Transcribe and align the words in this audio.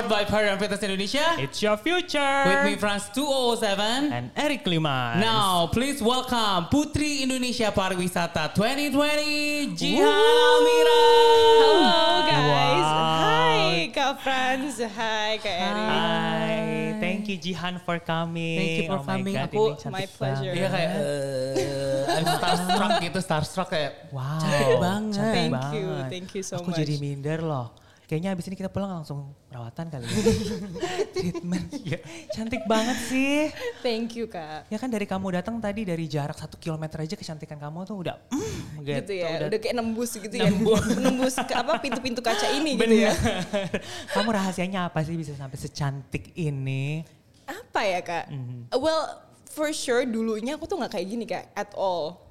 Powered 0.00 0.08
by 0.08 0.24
Fitness 0.56 0.80
Indonesia. 0.80 1.36
It's 1.36 1.60
your 1.60 1.76
future. 1.76 2.24
With 2.48 2.64
me, 2.64 2.72
Franz 2.80 3.12
207. 3.12 4.08
and 4.08 4.30
Eric 4.32 4.64
Limas. 4.64 5.20
Now, 5.20 5.68
please 5.68 6.00
welcome 6.00 6.72
Putri 6.72 7.20
Indonesia 7.20 7.68
Pariwisata 7.68 8.48
2020, 8.56 9.76
Jihan 9.76 10.08
Almira. 10.08 11.04
Halo 11.60 12.16
guys, 12.24 12.80
Wow. 12.88 13.20
hai 13.20 13.92
Kak 13.92 14.12
Franz, 14.24 14.80
hai 14.80 15.36
Kak 15.36 15.52
Eri. 15.68 15.84
Hi, 15.84 16.60
thank 16.96 17.28
you 17.28 17.36
Jihan 17.36 17.76
for 17.84 18.00
coming. 18.00 18.56
Thank 18.56 18.72
you 18.80 18.84
for 18.88 18.96
oh 18.96 19.04
my 19.04 19.20
coming. 19.20 19.34
God, 19.36 19.52
Aku- 19.52 19.92
My 19.92 20.06
pleasure. 20.08 20.52
Iya 20.56 20.68
kayak, 20.72 20.90
eh, 20.96 22.16
I'm 22.16 22.24
starstruck 22.40 22.92
gitu, 23.04 23.18
starstruck 23.20 23.68
kayak, 23.68 24.08
Wow. 24.08 24.40
cantik 24.40 24.80
banget. 24.80 25.12
Cantik 25.12 25.28
Thank 25.36 25.52
banget. 25.52 25.76
you, 25.76 25.86
thank 26.08 26.28
you 26.32 26.40
so 26.40 26.56
Aku 26.56 26.72
much. 26.72 26.80
jadi 26.80 26.96
minder 26.96 27.44
loh. 27.44 27.68
Kayaknya 28.10 28.34
abis 28.34 28.50
ini 28.50 28.58
kita 28.58 28.66
pulang 28.66 28.90
langsung 28.90 29.38
perawatan 29.46 29.86
kali 29.86 30.02
ya. 30.02 30.10
Treatment. 31.14 31.66
Iya. 31.78 31.98
Cantik 32.34 32.66
banget 32.66 32.98
sih. 33.06 33.54
Thank 33.86 34.18
you 34.18 34.26
Kak. 34.26 34.66
Ya 34.66 34.82
kan 34.82 34.90
dari 34.90 35.06
kamu 35.06 35.30
datang 35.30 35.62
tadi 35.62 35.86
dari 35.86 36.10
jarak 36.10 36.34
satu 36.34 36.58
kilometer 36.58 37.06
aja 37.06 37.14
kecantikan 37.14 37.62
kamu 37.62 37.86
tuh 37.86 38.02
udah 38.02 38.18
mm, 38.34 38.82
Gitu 38.82 39.14
ya, 39.14 39.46
udah, 39.46 39.58
kayak 39.62 39.78
nembus 39.78 40.18
gitu 40.18 40.34
Nembus. 40.34 40.82
ya. 40.90 40.98
nembus 41.06 41.34
ke 41.38 41.54
apa 41.54 41.78
pintu-pintu 41.78 42.18
kaca 42.18 42.50
ini 42.50 42.74
gitu 42.82 42.98
ya. 42.98 43.14
kamu 44.10 44.28
rahasianya 44.34 44.90
apa 44.90 45.06
sih 45.06 45.14
bisa 45.14 45.30
sampai 45.38 45.54
secantik 45.54 46.34
ini? 46.34 47.06
Apa 47.46 47.86
ya 47.86 48.02
Kak? 48.02 48.26
Mhm. 48.26 48.74
Well, 48.74 49.22
for 49.46 49.70
sure 49.70 50.02
dulunya 50.02 50.58
aku 50.58 50.66
tuh 50.66 50.82
nggak 50.82 50.98
kayak 50.98 51.06
gini 51.06 51.24
Kak, 51.30 51.46
at 51.54 51.70
all. 51.78 52.26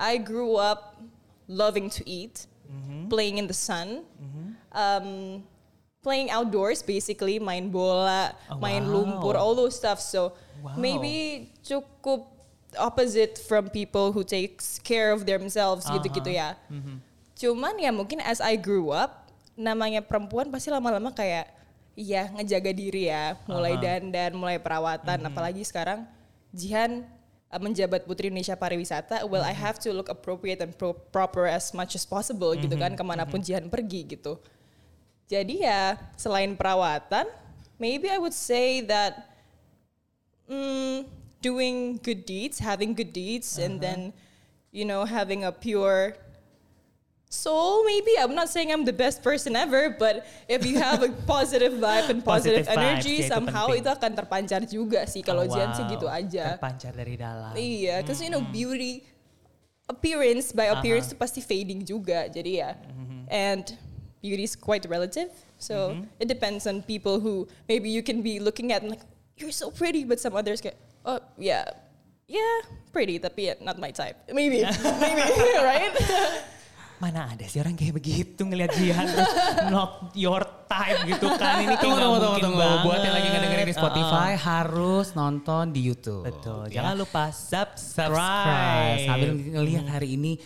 I 0.00 0.16
grew 0.16 0.56
up 0.56 0.96
loving 1.44 1.92
to 1.92 2.00
eat, 2.08 2.48
Mhm. 2.72 3.12
playing 3.12 3.36
in 3.36 3.44
the 3.44 3.52
sun, 3.52 4.00
um, 4.72 5.40
playing 6.00 6.32
outdoors 6.32 6.80
basically, 6.80 7.36
main 7.38 7.68
bola, 7.68 8.32
Oh, 8.48 8.56
main 8.56 8.82
wow. 8.82 9.04
lumpur, 9.04 9.34
all 9.36 9.52
those 9.52 9.76
stuff. 9.76 10.00
So 10.00 10.32
Wow. 10.60 10.76
maybe 10.76 11.14
cukup 11.60 12.28
opposite 12.76 13.36
from 13.40 13.68
people 13.68 14.12
who 14.12 14.22
takes 14.22 14.78
care 14.78 15.10
of 15.10 15.24
themselves 15.24 15.84
gitu-gitu 15.84 16.30
ya. 16.30 16.54
Mhm. 16.70 17.00
Cuman 17.34 17.74
ya 17.80 17.90
mungkin 17.90 18.20
as 18.20 18.38
I 18.38 18.54
grew 18.54 18.92
up, 18.92 19.28
namanya 19.56 20.00
perempuan 20.00 20.48
pasti 20.48 20.68
lama-lama 20.68 21.10
kayak 21.10 21.48
ya 21.98 22.28
ngejaga 22.32 22.72
diri 22.72 23.08
ya, 23.10 23.36
mulai 23.44 23.76
Aha. 23.76 23.82
dandan, 23.82 24.32
mulai 24.36 24.56
perawatan, 24.56 25.18
apalagi 25.26 25.64
sekarang 25.66 26.06
Jihan 26.50 27.04
uh, 27.50 27.60
menjabat 27.60 28.06
Putri 28.06 28.30
Indonesia 28.30 28.54
Pariwisata, 28.54 29.26
well 29.26 29.42
I 29.42 29.52
have 29.52 29.76
to 29.84 29.90
look 29.90 30.08
appropriate 30.08 30.62
and 30.62 30.72
pro- 30.72 30.96
proper 30.96 31.44
as 31.44 31.74
much 31.74 31.92
as 31.94 32.06
possible 32.06 32.54
gitu 32.54 32.72
kan 32.78 32.94
ke 32.94 33.02
mana 33.02 33.26
pun 33.26 33.42
Jihan 33.42 33.66
pergi 33.68 34.16
gitu. 34.16 34.38
Jadi 35.30 35.62
ya 35.62 35.94
selain 36.18 36.58
perawatan, 36.58 37.22
maybe 37.78 38.10
I 38.10 38.18
would 38.18 38.34
say 38.34 38.82
that 38.82 39.30
mm, 40.50 41.06
doing 41.38 42.02
good 42.02 42.26
deeds, 42.26 42.58
having 42.58 42.98
good 42.98 43.14
deeds, 43.14 43.54
and 43.54 43.78
then 43.78 44.10
you 44.74 44.82
know 44.82 45.06
having 45.06 45.46
a 45.46 45.54
pure 45.54 46.18
soul. 47.30 47.86
Maybe 47.86 48.18
I'm 48.18 48.34
not 48.34 48.50
saying 48.50 48.74
I'm 48.74 48.82
the 48.82 48.92
best 48.92 49.22
person 49.22 49.54
ever, 49.54 49.94
but 49.94 50.26
if 50.50 50.66
you 50.66 50.82
have 50.82 51.06
a 51.06 51.14
positive 51.30 51.78
vibe 51.78 52.10
and 52.10 52.26
positive, 52.26 52.66
Positive 52.66 52.66
vibes, 52.66 52.90
energy, 52.98 53.16
itu 53.22 53.30
somehow 53.30 53.70
penting. 53.70 53.86
itu 53.86 53.90
akan 53.94 54.10
terpancar 54.18 54.60
juga 54.66 55.06
sih. 55.06 55.22
Kalau 55.22 55.46
Oh, 55.46 55.52
Jian 55.54 55.70
sih 55.78 55.86
wow. 55.86 55.94
gitu 55.94 56.06
aja. 56.10 56.58
Terpancar 56.58 56.90
dari 56.90 57.14
dalam. 57.14 57.54
Iya, 57.54 58.02
because 58.02 58.18
you 58.18 58.34
know 58.34 58.42
beauty 58.42 59.06
appearance 59.86 60.50
by 60.50 60.74
appearance 60.74 61.06
itu 61.06 61.14
pasti 61.14 61.38
fading 61.38 61.86
juga. 61.86 62.26
Jadi 62.26 62.58
ya, 62.58 62.74
and 63.30 63.78
beauty 64.20 64.44
is 64.44 64.54
quite 64.54 64.84
relative. 64.88 65.28
So 65.58 65.92
it 66.16 66.28
depends 66.28 66.64
on 66.64 66.80
people 66.82 67.20
who 67.20 67.44
maybe 67.68 67.88
you 67.88 68.00
can 68.00 68.20
be 68.20 68.40
looking 68.40 68.72
at 68.72 68.80
and 68.80 68.92
like 68.92 69.04
you're 69.36 69.52
so 69.52 69.68
pretty, 69.70 70.04
but 70.04 70.20
some 70.20 70.32
others 70.32 70.60
get 70.60 70.76
oh 71.04 71.20
yeah, 71.36 71.64
yeah 72.24 72.60
pretty 72.92 73.16
tapi 73.18 73.52
ya, 73.52 73.54
not 73.60 73.76
my 73.76 73.90
type. 73.90 74.16
Maybe, 74.28 74.64
maybe 75.04 75.22
right? 75.64 75.92
Mana 77.00 77.32
ada 77.32 77.48
sih 77.48 77.56
orang 77.56 77.80
kayak 77.80 77.96
begitu 77.96 78.44
ngelihat 78.44 78.76
Jihan 78.76 79.08
terus 79.08 79.32
not 79.72 80.12
your 80.12 80.44
type 80.68 81.00
gitu 81.08 81.32
kan. 81.32 81.64
Ini 81.64 81.72
kayak 81.72 81.80
Tunggu, 81.80 81.96
nggak 81.96 82.04
tunggu, 82.04 82.20
tunggu, 82.20 82.28
mungkin 82.28 82.44
tunggu. 82.44 82.60
banget. 82.60 82.84
Buat 82.84 83.00
yang 83.00 83.14
lagi 83.16 83.28
ngedengerin 83.32 83.64
di 83.64 83.76
Spotify, 83.80 84.30
Uh-uh. 84.36 84.44
harus 84.44 85.06
nonton 85.16 85.64
di 85.72 85.80
YouTube. 85.80 86.28
Betul. 86.28 86.68
Ya. 86.68 86.84
Jangan 86.84 86.94
lupa 87.00 87.24
subscribe. 87.32 88.12
subscribe. 88.12 89.00
Sambil 89.08 89.30
ngelihat 89.32 89.84
hari 89.88 90.08
ini, 90.20 90.36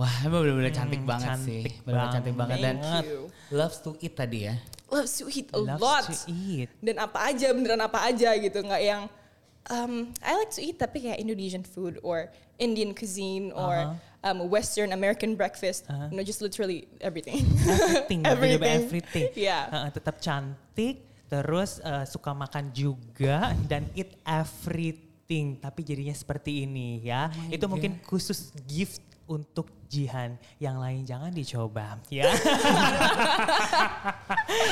wah 0.00 0.14
emang 0.24 0.40
bener-bener 0.48 0.72
cantik 0.72 1.04
Hmm, 1.04 1.10
banget 1.12 1.30
sih. 1.44 1.62
Bener-bener 1.84 2.08
cantik 2.08 2.34
banget. 2.34 2.56
Dan 2.64 2.76
you. 3.04 3.28
loves 3.52 3.84
to 3.84 3.92
eat 4.00 4.16
tadi 4.16 4.48
ya. 4.48 4.56
Loves 4.88 5.12
to 5.20 5.28
eat 5.28 5.52
a 5.52 5.60
Loves 5.60 5.76
lot. 5.78 6.04
to 6.08 6.16
eat. 6.26 6.72
Dan 6.80 6.96
apa 6.96 7.28
aja 7.28 7.52
beneran 7.52 7.78
apa 7.78 8.08
aja 8.08 8.32
gitu, 8.34 8.58
nggak 8.64 8.80
yang 8.80 9.02
um, 9.68 10.08
I 10.24 10.40
like 10.40 10.50
to 10.56 10.64
eat 10.64 10.80
tapi 10.80 11.04
kayak 11.04 11.20
Indonesian 11.20 11.62
food 11.62 12.00
or 12.00 12.32
Indian 12.56 12.96
cuisine 12.96 13.52
or 13.52 13.96
um, 14.24 14.48
Western 14.48 14.90
American 14.90 15.36
breakfast. 15.36 15.84
Uh-huh. 15.86 16.08
You 16.08 16.16
know, 16.16 16.24
just 16.24 16.40
literally 16.40 16.88
everything. 17.00 17.44
Everything. 17.68 18.24
Everything. 18.24 18.24
everything. 18.24 18.76
everything. 19.04 19.26
Yeah. 19.48 19.68
Uh, 19.68 19.88
tetap 19.92 20.16
cantik, 20.20 21.04
terus 21.28 21.76
uh, 21.80 22.04
suka 22.04 22.32
makan 22.32 22.72
juga 22.72 23.52
dan 23.68 23.84
eat 23.92 24.16
everything. 24.24 25.56
Tapi 25.56 25.80
jadinya 25.84 26.12
seperti 26.12 26.64
ini 26.64 27.04
ya. 27.04 27.28
Oh 27.30 27.54
Itu 27.54 27.64
mungkin 27.68 28.00
khusus 28.04 28.50
gift 28.66 29.00
untuk 29.30 29.70
Jihan. 29.90 30.38
Yang 30.62 30.76
lain 30.78 31.02
jangan 31.02 31.30
dicoba 31.34 31.98
ya. 32.10 32.30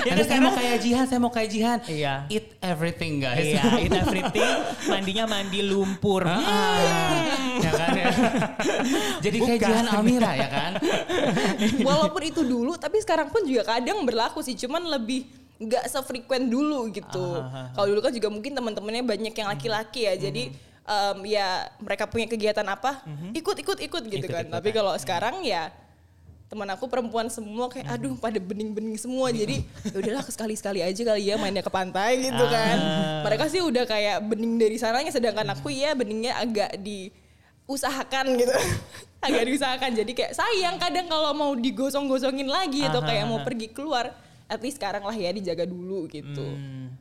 ya 0.07 0.15
Tapi 0.15 0.23
saya 0.27 0.41
mau 0.43 0.55
kayak 0.55 0.79
Jihan, 0.79 1.05
saya 1.11 1.19
mau 1.19 1.33
kayak 1.35 1.51
Jihan. 1.51 1.79
Iya. 1.87 2.15
Eat 2.31 2.55
everything 2.63 3.19
guys. 3.23 3.43
Iya, 3.43 3.63
eat 3.87 3.95
everything. 3.95 4.51
Mandinya 4.87 5.25
mandi 5.27 5.63
lumpur. 5.67 6.23
Ah, 6.23 6.39
ya 7.59 7.71
kan 7.75 7.91
ya. 7.99 8.15
Jadi 9.27 9.37
kayak 9.43 9.59
Bukan. 9.59 9.71
Jihan 9.75 9.87
Almira 9.91 10.31
ya 10.39 10.49
kan. 10.51 10.73
Walaupun 11.83 12.23
itu 12.23 12.43
dulu, 12.47 12.79
tapi 12.79 13.03
sekarang 13.03 13.31
pun 13.35 13.43
juga 13.43 13.67
kadang 13.79 14.07
berlaku 14.07 14.43
sih. 14.43 14.55
Cuman 14.55 14.87
lebih 14.87 15.27
nggak 15.59 15.91
sefrekuen 15.91 16.47
dulu 16.47 16.87
gitu. 16.95 17.43
Ah, 17.43 17.75
Kalau 17.75 17.91
dulu 17.91 18.01
kan 18.07 18.15
juga 18.15 18.31
mungkin 18.31 18.55
teman-temannya 18.55 19.03
banyak 19.03 19.35
yang 19.35 19.49
laki-laki 19.51 20.07
ya. 20.07 20.15
Jadi 20.15 20.55
um, 20.88 21.19
ya 21.28 21.69
mereka 21.78 22.09
punya 22.09 22.25
kegiatan 22.25 22.65
apa, 22.65 23.04
ikut 23.37 23.56
ikut 23.60 23.78
ikut 23.84 24.03
gitu 24.09 24.26
kan. 24.26 24.49
Ikut-ikutan. 24.49 24.56
Tapi 24.56 24.69
kalau 24.72 24.97
sekarang 24.97 25.44
ya 25.44 25.69
teman 26.49 26.65
aku 26.72 26.88
perempuan 26.88 27.28
semua 27.28 27.69
kayak 27.69 27.93
aduh 27.93 28.16
pada 28.16 28.41
bening-bening 28.41 28.97
semua. 28.97 29.28
Jadi 29.28 29.69
ya 29.84 29.97
udahlah 30.00 30.25
sekali-sekali 30.25 30.81
aja 30.81 30.97
kali 31.04 31.28
ya 31.28 31.37
mainnya 31.37 31.60
ke 31.60 31.69
pantai 31.69 32.25
gitu 32.25 32.44
kan. 32.49 32.76
Mereka 33.28 33.44
sih 33.53 33.60
udah 33.60 33.84
kayak 33.84 34.25
bening 34.25 34.56
dari 34.56 34.81
sananya 34.81 35.12
sedangkan 35.12 35.44
aku 35.53 35.69
ya 35.69 35.93
beningnya 35.93 36.41
agak 36.41 36.81
diusahakan 36.81 38.26
gitu. 38.41 38.56
Agak 39.19 39.50
diusahakan. 39.50 39.99
Jadi 39.99 40.15
kayak 40.15 40.31
sayang 40.31 40.78
kadang 40.78 41.10
kalau 41.10 41.34
mau 41.34 41.50
digosong-gosongin 41.50 42.47
lagi 42.47 42.87
atau 42.87 43.03
kayak 43.03 43.26
mau 43.26 43.43
pergi 43.43 43.66
keluar 43.75 44.15
at 44.47 44.62
least 44.62 44.78
sekarang 44.78 45.03
lah 45.03 45.12
ya 45.12 45.34
dijaga 45.34 45.66
dulu 45.66 46.06
gitu. 46.06 46.38
Hmm, 46.38 46.94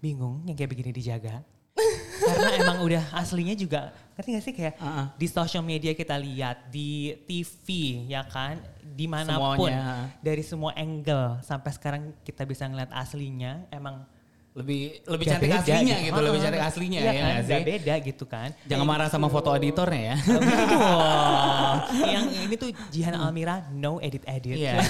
bingung 0.00 0.42
yang 0.48 0.56
kayak 0.56 0.72
begini 0.72 0.96
dijaga. 0.96 1.44
Karena 2.18 2.50
emang 2.56 2.78
udah 2.80 3.04
aslinya 3.12 3.54
juga, 3.54 3.90
ngerti 4.14 4.28
gak 4.30 4.44
sih 4.44 4.52
kayak 4.52 4.74
Uh-uh. 4.76 5.06
di 5.14 5.26
social 5.26 5.62
media 5.62 5.92
kita 5.92 6.14
lihat, 6.14 6.68
di 6.68 7.14
TV 7.24 7.66
ya 8.06 8.22
kan, 8.22 8.58
di 8.82 9.06
mana 9.06 9.38
pun, 9.54 9.70
Semuanya. 9.70 10.10
dari 10.18 10.42
semua 10.42 10.74
angle 10.74 11.38
sampai 11.40 11.70
sekarang 11.70 12.02
kita 12.22 12.42
bisa 12.42 12.64
ngeliat 12.64 12.90
aslinya, 12.90 13.64
emang 13.70 14.02
Lebih 14.48 15.06
lebih 15.06 15.22
gak 15.22 15.38
cantik 15.38 15.50
beda 15.54 15.62
aslinya 15.62 15.96
gitu, 16.02 16.18
lebih 16.18 16.26
Uh-uh. 16.34 16.42
cantik 16.50 16.62
aslinya 16.66 16.98
Iya 16.98 17.12
ya 17.14 17.22
kan, 17.22 17.42
sih? 17.46 17.62
beda 17.62 17.94
gitu 18.02 18.24
kan. 18.26 18.48
Jangan 18.66 18.86
marah 18.90 19.06
sama 19.06 19.30
foto 19.30 19.54
editornya 19.54 20.02
ya. 20.02 20.16
Betul. 20.18 21.74
yang 22.18 22.26
ini 22.26 22.54
tuh 22.58 22.70
Jihan 22.90 23.14
Almira 23.14 23.70
no 23.70 24.02
edit 24.02 24.26
edit. 24.26 24.58
Iya. 24.58 24.82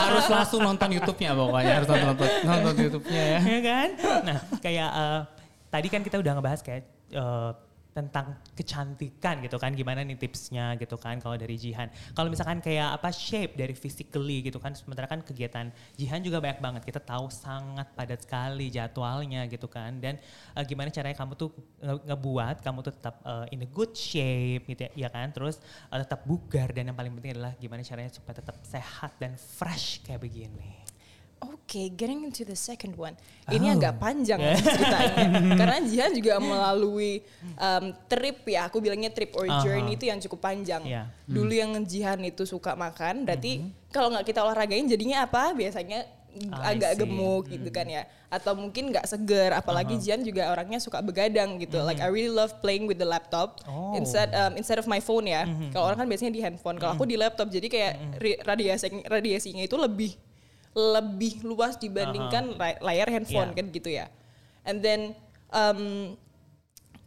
harus 0.00 0.26
langsung 0.32 0.64
nonton 0.64 0.88
YouTube-nya 0.96 1.36
pokoknya, 1.36 1.72
harus 1.76 1.88
nonton 1.92 2.08
nonton, 2.08 2.28
nonton 2.42 2.74
YouTube-nya 2.88 3.22
ya. 3.36 3.40
ya 3.44 3.60
kan? 3.60 3.88
Nah, 4.24 4.38
kayak 4.64 4.88
eh, 4.88 5.20
tadi 5.72 5.88
kan 5.88 6.04
kita 6.04 6.20
udah 6.20 6.32
ngebahas 6.36 6.60
kayak 6.60 6.84
eh, 7.16 7.52
tentang 7.92 8.40
kecantikan 8.56 9.44
gitu 9.44 9.60
kan, 9.60 9.76
gimana 9.76 10.00
nih 10.00 10.16
tipsnya 10.16 10.80
gitu 10.80 10.96
kan 10.96 11.20
kalau 11.20 11.36
dari 11.36 11.60
Jihan. 11.60 11.92
Kalau 12.16 12.32
misalkan 12.32 12.64
kayak 12.64 12.96
apa 12.96 13.12
shape 13.12 13.52
dari 13.52 13.76
physically 13.76 14.40
gitu 14.48 14.56
kan, 14.56 14.72
sementara 14.72 15.04
kan 15.04 15.20
kegiatan 15.20 15.68
Jihan 16.00 16.24
juga 16.24 16.40
banyak 16.40 16.60
banget. 16.64 16.82
Kita 16.88 17.04
tahu 17.04 17.28
sangat 17.28 17.92
padat 17.92 18.24
sekali 18.24 18.72
jadwalnya 18.72 19.44
gitu 19.44 19.68
kan. 19.68 20.00
Dan 20.00 20.16
eh, 20.56 20.64
gimana 20.64 20.88
caranya 20.88 21.16
kamu 21.20 21.32
tuh 21.36 21.52
nge- 21.84 22.04
ngebuat 22.08 22.56
kamu 22.64 22.78
tuh 22.80 22.92
tetap 22.96 23.14
eh, 23.28 23.52
in 23.52 23.60
a 23.60 23.68
good 23.68 23.92
shape 23.92 24.64
gitu 24.72 24.88
ya, 24.88 24.90
ya 25.06 25.08
kan. 25.12 25.28
Terus 25.28 25.60
eh, 25.92 26.00
tetap 26.00 26.24
bugar 26.24 26.72
dan 26.72 26.88
yang 26.88 26.96
paling 26.96 27.12
penting 27.20 27.36
adalah 27.36 27.52
gimana 27.60 27.84
caranya 27.84 28.08
supaya 28.08 28.40
tetap 28.40 28.56
sehat 28.64 29.12
dan 29.20 29.36
fresh 29.36 30.00
kayak 30.00 30.24
begini. 30.24 30.81
Oke, 31.42 31.90
getting 31.90 32.22
into 32.22 32.42
the 32.42 32.54
second 32.54 32.94
one. 32.94 33.18
Ini 33.44 33.66
Oh. 33.68 33.76
agak 33.76 33.98
panjang 33.98 34.38
ceritanya. 34.54 35.26
Karena 35.58 35.78
Jihan 35.82 36.12
juga 36.12 36.38
melalui 36.38 37.20
um, 37.56 37.84
trip 38.06 38.46
ya, 38.46 38.66
aku 38.66 38.78
bilangnya 38.78 39.08
trip 39.08 39.34
or 39.34 39.44
Aha. 39.44 39.58
journey 39.60 39.94
itu 39.94 40.06
yang 40.06 40.18
cukup 40.18 40.38
panjang. 40.40 40.82
Iya. 40.82 41.10
Dulu 41.24 41.50
yang 41.50 41.74
Jihan 41.82 42.22
itu 42.22 42.44
suka 42.44 42.72
makan, 42.72 43.24
berarti 43.24 43.58
kalau 43.88 44.08
nggak 44.08 44.24
kita 44.24 44.40
olahragain 44.40 44.86
jadinya 44.86 45.24
apa? 45.24 45.50
Biasanya 45.50 46.06
I 46.32 46.72
agak 46.72 46.96
see. 46.96 47.00
gemuk 47.04 47.44
gitu 47.44 47.68
kan 47.68 47.84
ya 47.84 48.08
atau 48.32 48.56
mungkin 48.56 48.88
nggak 48.88 49.04
seger 49.04 49.52
apalagi 49.52 50.00
Jian 50.00 50.24
juga 50.24 50.48
orangnya 50.48 50.80
suka 50.80 51.04
begadang 51.04 51.60
gitu 51.60 51.76
like 51.84 52.00
I 52.00 52.08
really 52.08 52.32
love 52.32 52.56
playing 52.64 52.88
with 52.88 52.96
the 52.96 53.04
laptop 53.04 53.60
Oh. 53.68 53.92
instead 53.92 54.32
um, 54.32 54.56
instead 54.56 54.80
of 54.80 54.88
my 54.88 54.96
phone 54.96 55.28
ya 55.28 55.44
kalau 55.68 55.92
orang 55.92 56.00
kan 56.00 56.08
biasanya 56.08 56.32
di 56.32 56.40
handphone 56.40 56.80
kalau 56.80 56.96
aku 56.96 57.04
di 57.04 57.20
laptop 57.20 57.52
jadi 57.52 57.68
kayak 57.68 57.92
ri- 58.16 58.40
radiasi 58.40 59.04
radiasinya 59.04 59.60
itu 59.60 59.76
lebih 59.76 60.16
lebih 60.72 61.44
luas 61.44 61.76
dibandingkan 61.76 62.56
ra- 62.56 62.80
layar 62.80 63.08
handphone 63.08 63.52
Yeah. 63.52 63.58
kan 63.60 63.66
gitu 63.68 63.90
ya. 63.92 64.06
And 64.64 64.80
then 64.80 65.12
um, 65.52 66.14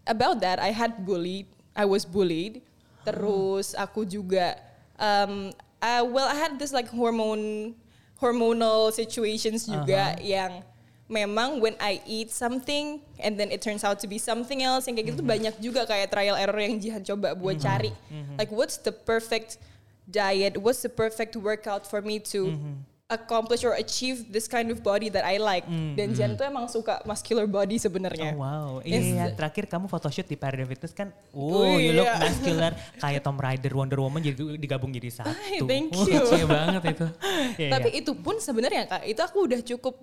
about 0.06 0.40
that 0.46 0.62
I 0.62 0.70
had 0.70 1.06
bullied 1.06 1.50
I 1.74 1.84
was 1.84 2.06
bullied. 2.06 2.62
Terus 3.06 3.74
aku 3.78 4.06
juga 4.06 4.58
um, 4.98 5.50
uh, 5.82 6.04
well 6.06 6.26
I 6.26 6.38
had 6.38 6.58
this 6.58 6.74
like 6.74 6.90
hormone 6.90 7.74
hormonal 8.18 8.90
situations 8.96 9.68
juga 9.68 10.16
yang 10.24 10.64
memang 11.06 11.62
when 11.62 11.78
I 11.78 12.02
eat 12.10 12.34
something 12.34 12.98
and 13.22 13.38
then 13.38 13.54
it 13.54 13.62
turns 13.62 13.86
out 13.86 14.02
to 14.02 14.08
be 14.10 14.18
something 14.18 14.66
else 14.66 14.90
yang 14.90 14.98
kayak 14.98 15.14
gitu 15.14 15.22
tuh 15.22 15.28
banyak 15.28 15.54
juga 15.62 15.86
kayak 15.86 16.10
trial 16.10 16.34
error 16.34 16.58
yang 16.58 16.82
Jihan 16.82 17.06
coba 17.06 17.38
buat 17.38 17.62
cari. 17.62 17.94
Like 18.40 18.50
what's 18.50 18.82
the 18.82 18.90
perfect 18.90 19.62
diet? 20.10 20.58
What's 20.58 20.82
the 20.82 20.90
perfect 20.90 21.38
workout 21.38 21.86
for 21.86 22.02
me 22.02 22.18
to 22.34 22.58
accomplish 23.16 23.64
or 23.64 23.74
achieve 23.80 24.28
this 24.28 24.46
kind 24.46 24.68
of 24.70 24.84
body 24.84 25.08
that 25.08 25.24
I 25.24 25.40
like 25.40 25.64
dan 25.96 26.12
Jihan 26.12 26.36
tuh 26.36 26.46
emang 26.46 26.68
suka 26.68 27.00
muscular 27.08 27.48
body 27.48 27.80
sebenarnya 27.80 28.36
Oh, 28.36 28.44
wow. 28.44 28.70
Iya, 28.84 29.32
terakhir 29.34 29.72
kamu 29.72 29.88
photoshoot 29.88 30.28
di 30.28 30.36
Paradigm 30.36 30.68
Fitness 30.68 30.92
kan, 30.92 31.16
Oh, 31.32 31.80
you 31.80 31.96
look 31.96 32.06
iya. 32.06 32.20
muscular 32.20 32.72
kayak 33.00 33.22
Tom 33.24 33.38
Raider, 33.40 33.72
Wonder 33.72 34.00
Woman 34.04 34.20
jadi 34.20 34.38
digabung 34.60 34.92
jadi 34.92 35.10
satu. 35.10 35.32
Ay, 35.32 35.64
thank 35.64 35.96
you. 35.96 36.20
Kece 36.20 36.44
banget 36.46 36.84
itu. 36.92 37.08
iya, 37.64 37.70
Tapi 37.80 37.90
iya. 37.96 38.00
itu 38.04 38.12
pun 38.20 38.36
sebenarnya 38.38 38.86
kak, 38.92 39.02
itu 39.08 39.22
aku 39.24 39.38
udah 39.48 39.60
cukup 39.64 39.96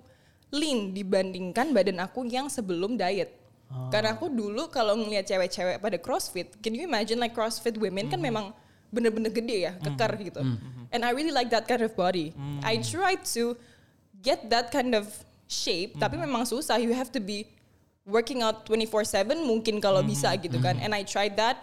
lean 0.53 0.93
dibandingkan 0.93 1.73
badan 1.73 2.01
aku 2.01 2.25
yang 2.25 2.49
sebelum 2.49 2.97
diet. 2.97 3.33
Oh. 3.73 3.89
Karena 3.89 4.13
aku 4.13 4.29
dulu 4.29 4.69
kalau 4.69 4.93
ngeliat 4.93 5.25
cewek-cewek 5.25 5.81
pada 5.81 5.97
CrossFit, 5.97 6.53
can 6.61 6.77
you 6.77 6.85
imagine 6.85 7.17
like 7.17 7.33
CrossFit 7.33 7.77
women 7.77 8.05
kan 8.05 8.21
memang 8.21 8.53
bener-bener 8.93 9.33
gede 9.33 9.57
ya, 9.65 9.73
kekar 9.81 10.13
gitu. 10.21 10.45
And 10.93 11.01
I 11.01 11.09
really 11.17 11.33
like 11.33 11.49
that 11.49 11.65
kind 11.65 11.81
of 11.81 11.97
body. 11.97 12.37
I 12.61 12.77
tried 12.77 13.25
to 13.33 13.57
get 14.21 14.45
that 14.53 14.69
kind 14.69 14.93
of 14.93 15.09
shape, 15.49 15.97
tapi 15.97 16.21
memang 16.21 16.45
susah. 16.45 16.77
You 16.77 16.93
have 16.93 17.09
to 17.17 17.21
be 17.21 17.49
working 18.05 18.45
out 18.45 18.69
24/7 18.69 19.41
mungkin 19.41 19.81
kalau 19.81 20.05
bisa 20.05 20.29
gitu 20.37 20.61
kan. 20.61 20.77
And 20.77 20.93
I 20.93 21.01
tried 21.01 21.33
that 21.41 21.57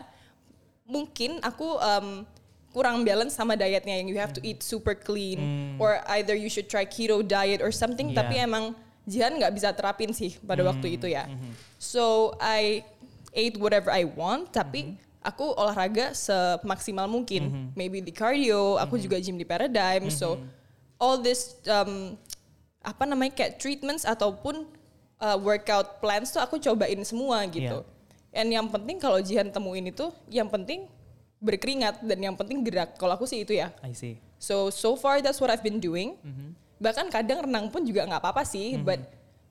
mungkin 0.83 1.39
aku 1.47 1.79
um, 1.79 2.27
kurang 2.75 3.07
balance 3.07 3.39
sama 3.39 3.55
dietnya 3.55 3.99
yang 4.03 4.11
you 4.11 4.19
have 4.19 4.35
to 4.35 4.43
eat 4.43 4.63
super 4.63 4.95
clean 4.99 5.39
or 5.79 6.03
either 6.19 6.35
you 6.35 6.51
should 6.51 6.67
try 6.67 6.83
keto 6.83 7.23
diet 7.23 7.63
or 7.63 7.71
something 7.71 8.11
Yeah. 8.11 8.19
tapi 8.27 8.35
emang 8.43 8.75
Jihan 9.11 9.39
nggak 9.43 9.55
bisa 9.59 9.75
terapin 9.75 10.15
sih 10.15 10.39
pada 10.45 10.63
waktu 10.63 10.95
itu 11.01 11.11
ya. 11.11 11.27
So 11.83 12.35
I 12.39 12.85
ate 13.35 13.59
whatever 13.59 13.91
I 13.91 14.07
want 14.07 14.55
tapi 14.55 14.99
aku 15.21 15.53
olahraga 15.57 16.17
semaksimal 16.17 17.07
mungkin. 17.07 17.73
Maybe 17.77 18.01
di 18.01 18.13
cardio, 18.13 18.81
aku 18.81 18.97
juga 18.97 19.21
gym 19.21 19.37
di 19.37 19.45
Paradigm. 19.45 20.09
So 20.09 20.41
all 21.01 21.21
this 21.21 21.57
um, 21.69 22.17
apa 22.81 23.05
namanya 23.05 23.37
kayak 23.37 23.61
treatments 23.61 24.09
ataupun 24.09 24.65
uh, 25.21 25.37
workout 25.37 26.01
plans 26.01 26.33
tuh 26.33 26.41
aku 26.41 26.57
cobain 26.61 27.01
semua 27.05 27.45
gitu. 27.49 27.85
And 28.31 28.49
yang 28.49 28.71
penting 28.71 29.03
kalau 29.03 29.19
Jihan 29.21 29.51
temuin 29.51 29.91
itu, 29.91 30.09
yang 30.31 30.47
penting 30.47 30.87
berkeringat 31.41 32.05
dan 32.05 32.19
yang 32.21 32.37
penting 32.37 32.61
gerak. 32.65 32.97
Kalau 32.97 33.17
aku 33.17 33.25
sih 33.25 33.45
itu 33.45 33.57
ya. 33.57 33.73
I 33.81 33.93
see. 33.93 34.21
So 34.41 34.73
so 34.73 34.97
far 34.97 35.21
that's 35.21 35.41
what 35.41 35.53
I've 35.53 35.65
been 35.65 35.81
doing. 35.81 36.17
Bahkan 36.81 37.13
kadang 37.13 37.45
renang 37.45 37.69
pun 37.69 37.85
juga 37.85 38.09
nggak 38.09 38.21
apa-apa 38.25 38.45
sih. 38.49 38.81
But 38.81 39.05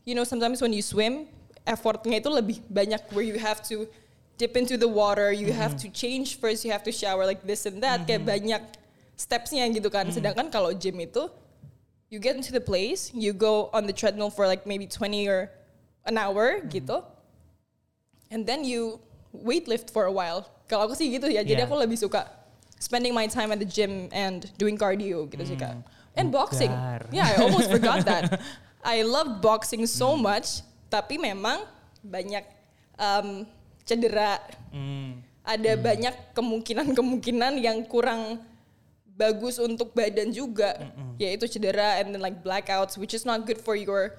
you 0.05 0.17
know 0.17 0.25
sometimes 0.25 0.61
when 0.63 0.73
you 0.73 0.81
swim, 0.81 1.29
effortnya 1.61 2.17
itu 2.17 2.29
lebih 2.33 2.57
banyak 2.65 3.01
where 3.13 3.25
you 3.25 3.37
have 3.37 3.61
to 3.69 3.85
dip 4.39 4.55
into 4.55 4.79
the 4.79 4.87
water, 4.87 5.35
you 5.35 5.51
have 5.51 5.75
to 5.75 5.91
change 5.91 6.39
first, 6.39 6.63
you 6.63 6.71
have 6.71 6.81
to 6.87 6.95
shower 6.95 7.27
like 7.27 7.43
this 7.43 7.67
and 7.67 7.83
that. 7.83 8.07
Kayak 8.07 8.23
banyak 8.23 8.63
stepsnya 9.19 9.67
gitu 9.75 9.91
kan. 9.91 10.07
Sedangkan 10.09 10.47
kalau 10.47 10.71
gym 10.71 10.95
itu 11.03 11.27
you 12.07 12.17
get 12.17 12.39
into 12.39 12.55
the 12.55 12.63
place, 12.63 13.11
you 13.11 13.35
go 13.35 13.67
on 13.75 13.83
the 13.85 13.93
treadmill 13.93 14.31
for 14.31 14.47
like 14.47 14.63
maybe 14.63 14.87
20 14.87 15.27
or 15.27 15.51
an 16.07 16.15
hour 16.15 16.63
gitu. 16.71 17.03
And 18.31 18.47
then 18.47 18.63
you 18.63 19.03
weight 19.35 19.67
lift 19.67 19.91
for 19.91 20.07
a 20.07 20.13
while. 20.13 20.47
Kalau 20.71 20.87
aku 20.87 20.95
sih 20.95 21.11
gitu 21.11 21.27
ya. 21.27 21.43
Jadi 21.43 21.59
Yeah. 21.59 21.67
aku 21.67 21.75
lebih 21.75 21.99
suka 21.99 22.31
spending 22.79 23.11
my 23.11 23.27
time 23.27 23.51
at 23.51 23.59
the 23.59 23.67
gym 23.67 24.07
and 24.15 24.47
doing 24.55 24.79
cardio 24.79 25.27
gitu 25.27 25.43
sih 25.43 25.59
kak. 25.59 25.83
And 26.15 26.31
boxing. 26.31 26.71
bugar. 26.71 27.11
Yeah, 27.11 27.27
I 27.27 27.35
almost 27.43 27.67
forgot 27.67 28.07
that. 28.07 28.39
I 28.83 29.03
love 29.03 29.43
boxing 29.43 29.83
so 29.83 30.15
much, 30.15 30.63
tapi 30.87 31.19
memang 31.19 31.67
banyak 31.99 32.47
um, 32.95 33.43
cedera. 33.89 34.37
Hmm. 34.69 35.25
Ada 35.41 35.73
banyak 35.81 36.37
kemungkinan-kemungkinan 36.37 37.57
yang 37.57 37.81
kurang 37.89 38.37
bagus 39.17 39.57
untuk 39.57 39.91
badan 39.97 40.29
juga, 40.29 40.77
yaitu 41.17 41.49
cedera 41.49 41.97
and 41.99 42.13
then 42.13 42.21
like 42.21 42.39
blackouts, 42.45 42.95
which 43.01 43.17
is 43.17 43.25
not 43.25 43.43
good 43.49 43.57
for 43.57 43.73
your 43.73 44.13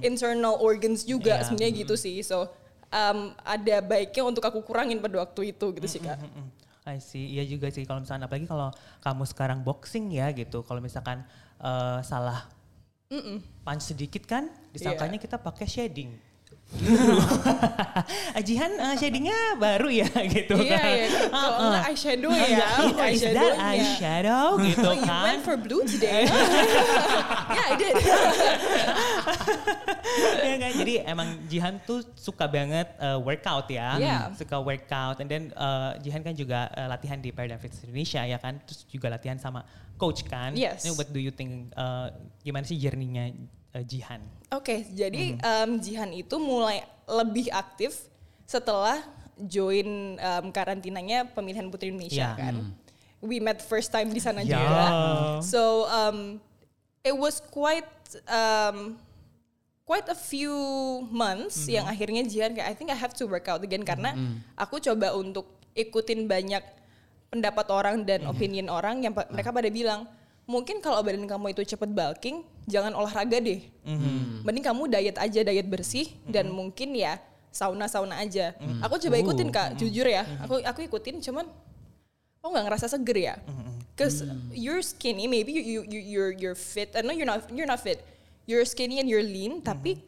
internal 0.00 0.56
organs 0.62 1.02
juga 1.02 1.42
Yeah. 1.42 1.44
sebenarnya 1.44 1.72
gitu 1.82 1.94
sih. 1.98 2.22
So 2.22 2.48
um, 2.88 3.34
ada 3.42 3.82
baiknya 3.82 4.22
untuk 4.24 4.46
aku 4.46 4.62
kurangin 4.62 5.02
pada 5.02 5.26
waktu 5.26 5.52
itu 5.52 5.74
gitu 5.74 5.88
sih 5.90 6.00
kak. 6.00 6.22
Mm-mm. 6.22 6.46
I 6.86 7.02
see. 7.02 7.34
Iya 7.34 7.44
juga 7.50 7.66
sih 7.68 7.82
kalau 7.82 8.00
misalkan 8.00 8.24
apalagi 8.24 8.46
kalau 8.46 8.70
kamu 9.02 9.24
sekarang 9.26 9.58
boxing 9.66 10.14
ya 10.14 10.30
gitu. 10.30 10.62
Kalau 10.62 10.78
misalkan 10.78 11.26
eh, 11.58 11.98
salah 12.06 12.46
punch 13.66 13.84
sedikit 13.90 14.22
kan 14.24 14.48
disangkanya 14.70 15.18
kita 15.18 15.36
pakai 15.36 15.66
shading. 15.66 16.14
Ajihan 18.38 18.68
eh, 18.68 18.94
shadingnya 18.98 19.56
baru 19.56 19.88
ya 19.88 20.10
gitu 20.34 20.58
Iya 20.60 20.76
kan. 20.76 20.92
iya. 20.92 21.06
Kalau 21.30 21.48
Uh-uh. 21.48 21.68
nggak 21.72 21.84
eyeshadow 21.88 22.30
ya, 22.30 22.44
Iya, 22.46 22.66
is 23.08 23.22
that 23.24 23.54
eyeshadow 23.56 24.46
gitu 24.66 24.84
Oh, 24.84 24.92
you 24.92 25.06
kan. 25.06 25.22
went 25.24 25.42
for 25.42 25.56
blue 25.56 25.82
today? 25.86 26.26
yeah, 26.28 27.66
I 27.70 27.74
did. 27.78 27.94
ya 30.42 30.56
kan? 30.58 30.72
Jadi 30.76 30.94
emang 31.06 31.28
Jihan 31.48 31.74
tuh 31.82 32.04
suka 32.14 32.44
banget 32.46 32.88
uh, 32.98 33.18
workout 33.20 33.66
ya. 33.70 33.96
Iya. 33.96 34.16
Suka 34.36 34.60
workout. 34.60 35.22
And 35.22 35.28
then 35.30 35.42
uh, 35.56 35.96
Jihan 36.00 36.20
kan 36.20 36.34
juga 36.34 36.68
uh, 36.72 36.88
latihan 36.90 37.18
di 37.18 37.32
Paradigm 37.32 37.62
Fitness 37.62 37.82
Indonesia 37.86 38.22
ya 38.22 38.38
kan. 38.38 38.58
Terus 38.66 38.84
juga 38.86 39.08
latihan 39.08 39.38
sama 39.38 39.64
coach 39.96 40.26
kan. 40.28 40.52
Yes. 40.52 40.84
What 40.92 41.08
do 41.08 41.18
you 41.18 41.32
think, 41.32 41.72
uh, 41.72 42.12
gimana 42.44 42.68
sih 42.68 42.76
journey-nya 42.76 43.32
uh, 43.76 43.84
Jihan? 43.84 44.24
Oke, 44.48 44.88
jadi 44.90 45.36
um, 45.36 45.76
Jihan 45.76 46.10
itu 46.10 46.36
mulai 46.40 46.80
lebih 47.04 47.52
aktif 47.52 48.08
setelah 48.48 49.02
join 49.36 50.16
um, 50.16 50.46
karantinanya 50.48 51.28
pemilihan 51.28 51.68
Putri 51.68 51.92
Indonesia 51.92 52.32
Ya. 52.32 52.38
kan. 52.38 52.72
We 53.20 53.36
met 53.42 53.60
first 53.60 53.92
time 53.92 54.08
di 54.12 54.20
sana 54.22 54.40
Ya. 54.40 54.56
juga. 54.56 54.84
So 55.44 55.84
um, 55.86 56.40
it 57.04 57.12
was 57.12 57.42
quite 57.42 57.88
um, 58.28 58.96
quite 59.84 60.06
a 60.08 60.16
few 60.18 60.54
months 61.10 61.68
yang 61.68 61.84
akhirnya 61.86 62.24
Jihan 62.26 62.56
kayak 62.56 62.68
I 62.70 62.74
think 62.74 62.88
I 62.90 62.98
have 62.98 63.12
to 63.20 63.28
work 63.28 63.46
out 63.46 63.60
again 63.62 63.84
karena 63.84 64.14
aku 64.56 64.80
coba 64.80 65.14
untuk 65.14 65.46
ikutin 65.76 66.24
banyak 66.26 66.64
pendapat 67.28 67.66
orang 67.68 68.02
dan 68.06 68.24
opinion 68.24 68.70
orang 68.72 69.04
yang 69.04 69.12
mereka 69.12 69.52
pada 69.52 69.68
bilang 69.68 70.08
mungkin 70.46 70.78
kalau 70.78 71.02
badan 71.02 71.26
kamu 71.26 71.52
itu 71.52 71.62
cepet 71.66 71.90
bulking 71.90 72.46
jangan 72.64 72.94
olahraga 72.94 73.38
deh. 73.38 73.60
Mending 74.42 74.64
kamu 74.64 74.86
diet 74.86 75.18
aja 75.18 75.40
diet 75.42 75.66
bersih 75.66 76.06
dan 76.24 76.50
mungkin 76.50 76.94
ya 76.94 77.18
sauna 77.50 77.88
sauna 77.88 78.20
aja 78.20 78.52
aku 78.78 79.00
coba 79.00 79.16
ikutin 79.18 79.48
kak 79.50 79.74
jujur 79.76 80.06
ya. 80.06 80.22
Aku 80.46 80.62
aku 80.62 80.80
ikutin 80.86 81.18
cuman 81.18 81.46
oh 82.40 82.48
nggak 82.50 82.64
ngerasa 82.70 82.86
seger 82.86 83.18
ya. 83.18 83.34
Cause 83.96 84.22
you're 84.52 84.84
skinny 84.84 85.24
maybe 85.24 85.50
you, 85.50 85.62
you, 85.64 85.80
you 85.88 86.00
you're 86.00 86.32
you're 86.36 86.58
fit. 86.58 86.94
I 86.94 87.00
know 87.00 87.10
you're 87.10 87.26
not 87.26 87.48
you're 87.50 87.66
not 87.66 87.80
fit. 87.80 88.04
You're 88.46 88.62
skinny 88.62 89.02
and 89.02 89.08
you're 89.10 89.24
lean 89.24 89.64
tapi 89.64 89.98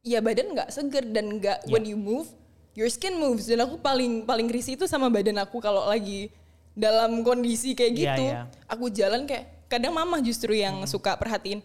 ya 0.00 0.22
badan 0.22 0.54
nggak 0.54 0.70
seger 0.72 1.04
dan 1.10 1.36
nggak 1.36 1.66
when 1.68 1.84
you 1.84 1.98
move 1.98 2.30
your 2.72 2.88
skin 2.88 3.18
moves. 3.18 3.44
Dan 3.50 3.60
aku 3.60 3.76
paling 3.76 4.24
paling 4.24 4.46
risih 4.48 4.78
itu 4.78 4.86
sama 4.86 5.10
badan 5.10 5.36
aku 5.36 5.58
kalau 5.58 5.84
lagi 5.84 6.30
dalam 6.76 7.24
kondisi 7.26 7.72
kayak 7.72 7.92
Iya, 7.92 7.98
gitu. 7.98 8.22
iya. 8.30 8.40
aku 8.68 8.92
jalan 8.92 9.24
kayak 9.24 9.55
kadang 9.66 9.92
mama 9.92 10.18
justru 10.20 10.54
yang 10.54 10.82
suka 10.86 11.14
perhatiin 11.14 11.60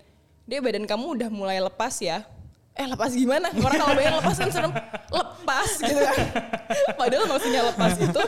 dia 0.46 0.60
badan 0.60 0.84
kamu 0.84 1.06
udah 1.22 1.30
mulai 1.32 1.62
lepas 1.62 1.96
ya. 2.02 2.26
Eh 2.72 2.88
lepas 2.88 3.12
gimana? 3.12 3.52
Orang 3.52 3.78
kalau 3.78 3.94
badan 3.94 4.16
lepas 4.20 4.36
kan 4.36 4.50
serem 4.50 4.72
lepas 5.12 5.70
gitu 5.80 6.02
kan. 6.02 6.18
Padahal 7.00 7.26
maksudnya 7.28 7.62
lepas 7.68 7.94
itu 8.00 8.22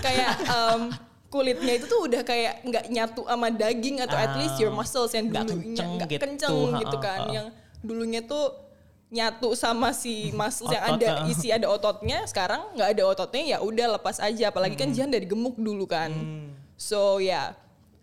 kayak 0.00 0.32
em, 0.42 0.80
kulitnya 1.28 1.72
itu 1.80 1.86
tuh 1.88 2.08
udah 2.08 2.20
kayak 2.24 2.60
nggak 2.64 2.84
nyatu 2.88 3.22
sama 3.24 3.48
daging 3.48 4.00
atau 4.04 4.16
at 4.16 4.36
least 4.36 4.56
your 4.60 4.72
muscles 4.72 5.12
yang 5.12 5.28
Nggak 5.28 5.44
dulunya 5.48 5.64
kenceng 5.64 5.90
nggak 5.96 6.08
gitu. 6.12 6.22
kenceng 6.24 6.56
gitu 6.80 6.96
kan. 7.00 7.18
ha, 7.20 7.28
ha. 7.28 7.32
yang 7.32 7.46
dulunya 7.80 8.20
tuh 8.20 8.44
nyatu 9.12 9.52
sama 9.52 9.92
si 9.92 10.32
muscles 10.32 10.72
yang 10.72 10.84
Otot, 10.88 10.96
ada 11.04 11.08
ha. 11.20 11.28
isi 11.28 11.48
ada 11.52 11.66
ototnya 11.68 12.24
sekarang 12.24 12.64
nggak 12.72 12.88
ada 12.96 13.02
ototnya 13.04 13.42
ya 13.44 13.58
udah 13.60 14.00
lepas 14.00 14.20
aja. 14.20 14.48
Apalagi 14.48 14.76
kan 14.76 14.88
Jihan 14.88 15.12
dari 15.12 15.28
gemuk 15.28 15.56
dulu 15.56 15.84
kan. 15.84 16.10
So 16.76 17.20
ya 17.20 17.54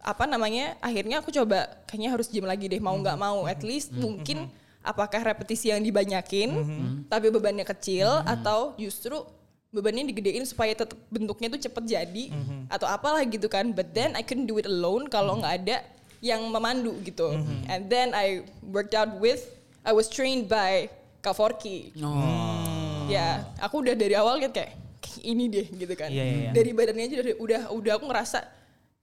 apa 0.10 0.26
namanya 0.26 0.74
akhirnya 0.82 1.22
aku 1.22 1.30
coba 1.30 1.70
kayaknya 1.86 2.10
harus 2.10 2.34
gym 2.34 2.50
lagi 2.50 2.66
deh 2.66 2.82
mau 2.82 2.98
nggak 2.98 3.18
mau 3.20 3.46
at 3.46 3.62
least 3.62 3.94
mungkin 3.94 4.50
apakah 4.82 5.22
repetisi 5.22 5.70
yang 5.70 5.86
dibanyakin 5.86 6.50
tapi 7.06 7.30
bebannya 7.30 7.62
kecil 7.62 8.26
atau 8.26 8.74
justru 8.82 9.22
bebannya 9.70 10.10
digedein 10.10 10.50
supaya 10.50 10.74
tetap 10.74 10.98
bentuknya 11.14 11.54
tuh 11.54 11.62
cepet 11.62 11.84
jadi 11.86 12.26
atau 12.74 12.90
apalah 12.90 13.22
gitu 13.22 13.46
kan. 13.46 13.70
But 13.70 13.94
then 13.94 14.18
I 14.18 14.26
couldn't 14.26 14.50
do 14.50 14.58
it 14.58 14.66
alone 14.66 15.06
kalau 15.14 15.38
nggak 15.38 15.54
ada 15.62 15.78
yang 16.26 16.42
memandu 16.50 16.98
gitu. 17.06 17.38
And 17.70 17.86
then 17.86 18.18
I 18.18 18.50
worked 18.66 18.98
out 18.98 19.22
with 19.22 19.46
I 19.86 19.94
was 19.94 20.10
trained 20.10 20.50
by 20.50 20.90
Kak 21.22 21.38
Forky. 21.38 21.94
Oh. 22.02 23.06
ya 23.10 23.42
aku 23.58 23.82
udah 23.86 23.98
dari 23.98 24.14
awal 24.14 24.38
kan 24.38 24.54
kayak 24.54 24.72
"Kayak 25.02 25.22
ini 25.26 25.44
deh 25.50 25.66
gitu 25.66 25.94
kan. 25.98 26.10
Iya, 26.14 26.24
iya, 26.26 26.38
iya. 26.46 26.52
dari 26.54 26.72
badannya 26.74 27.06
aja 27.10 27.16
udah 27.22 27.36
udah 27.42 27.62
udah 27.74 27.92
aku 27.98 28.06
ngerasa 28.10 28.40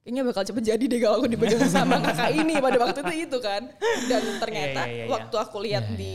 kayaknya 0.06 0.22
bakal 0.22 0.46
cepet 0.46 0.62
jadi 0.64 0.84
deh 0.86 1.00
kalau 1.02 1.18
aku 1.18 1.26
dipegang 1.26 1.66
sama 1.66 1.98
kakak 1.98 2.30
ini 2.30 2.62
pada 2.62 2.78
waktu 2.78 3.02
itu 3.02 3.14
itu 3.26 3.38
kan. 3.42 3.62
Dan 4.06 4.22
ternyata 4.38 4.80
Iya, 4.80 4.86
iya, 4.86 4.94
iya, 4.94 5.02
iya. 5.02 5.10
waktu 5.10 5.34
aku 5.34 5.56
lihat 5.58 5.84
Iya, 5.90 5.98
di 5.98 6.14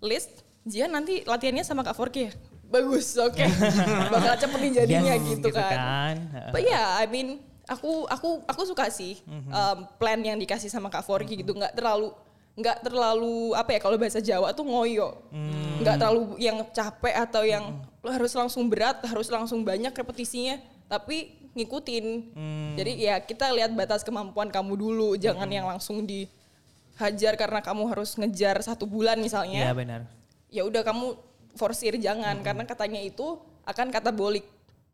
list 0.00 0.32
Jian 0.64 0.88
nanti 0.88 1.20
latihannya 1.22 1.60
sama 1.60 1.84
kak 1.84 1.92
Forky 1.92 2.28
ya? 2.28 2.32
Bagus 2.64 3.20
oke. 3.20 3.44
Bakal 4.16 4.34
cepet 4.38 4.58
nih 4.58 4.72
jadinya 4.74 5.12
Yes, 5.12 5.24
gitu, 5.30 5.48
kan, 5.52 6.16
Heeh. 6.16 6.52
But 6.52 6.64
yeah, 6.64 6.96
I 6.96 7.04
mean 7.04 7.36
aku 7.64 8.08
aku 8.08 8.40
aku 8.44 8.62
suka 8.64 8.88
sih 8.88 9.20
Mhm. 9.24 9.52
um, 9.52 9.78
plan 9.96 10.16
yang 10.18 10.36
dikasih 10.36 10.68
sama 10.68 10.88
Kak 10.88 11.04
Forky 11.04 11.36
gitu. 11.36 11.52
Nggak 11.52 11.76
terlalu 11.76 12.16
nggak 12.58 12.80
terlalu 12.82 13.54
apa 13.54 13.70
ya 13.70 13.78
kalau 13.78 13.94
bahasa 13.94 14.18
Jawa 14.18 14.50
tuh 14.50 14.64
ngoyo. 14.64 15.20
Hmm. 15.30 15.78
nggak 15.78 15.94
terlalu 15.94 16.22
yang 16.42 16.58
capek 16.68 17.14
atau 17.14 17.46
yang 17.46 17.76
harus 18.02 18.32
langsung 18.34 18.66
berat 18.66 18.98
harus 19.04 19.28
langsung 19.28 19.62
banyak 19.62 19.92
repetisinya. 19.92 20.58
Tapi 20.88 21.37
ngikutin 21.52 22.06
Hmm. 22.32 22.72
jadi 22.74 22.92
ya 22.94 23.14
kita 23.18 23.48
lihat 23.50 23.72
batas 23.72 24.00
kemampuan 24.00 24.48
kamu 24.48 24.72
dulu 24.74 25.10
jangan 25.14 25.46
yang 25.46 25.66
langsung 25.66 26.02
dihajar 26.02 27.34
karena 27.34 27.58
kamu 27.58 27.88
harus 27.88 28.14
ngejar 28.14 28.58
satu 28.58 28.84
bulan 28.84 29.16
Iya 29.16 29.22
misalnya 29.22 29.60
benar. 29.72 30.00
ya 30.48 30.62
udah 30.62 30.82
kamu 30.82 31.16
forsir 31.54 31.96
jangan 31.96 32.40
karena 32.40 32.62
katanya 32.62 32.98
itu 32.98 33.36
akan 33.64 33.88
katabolik 33.88 34.44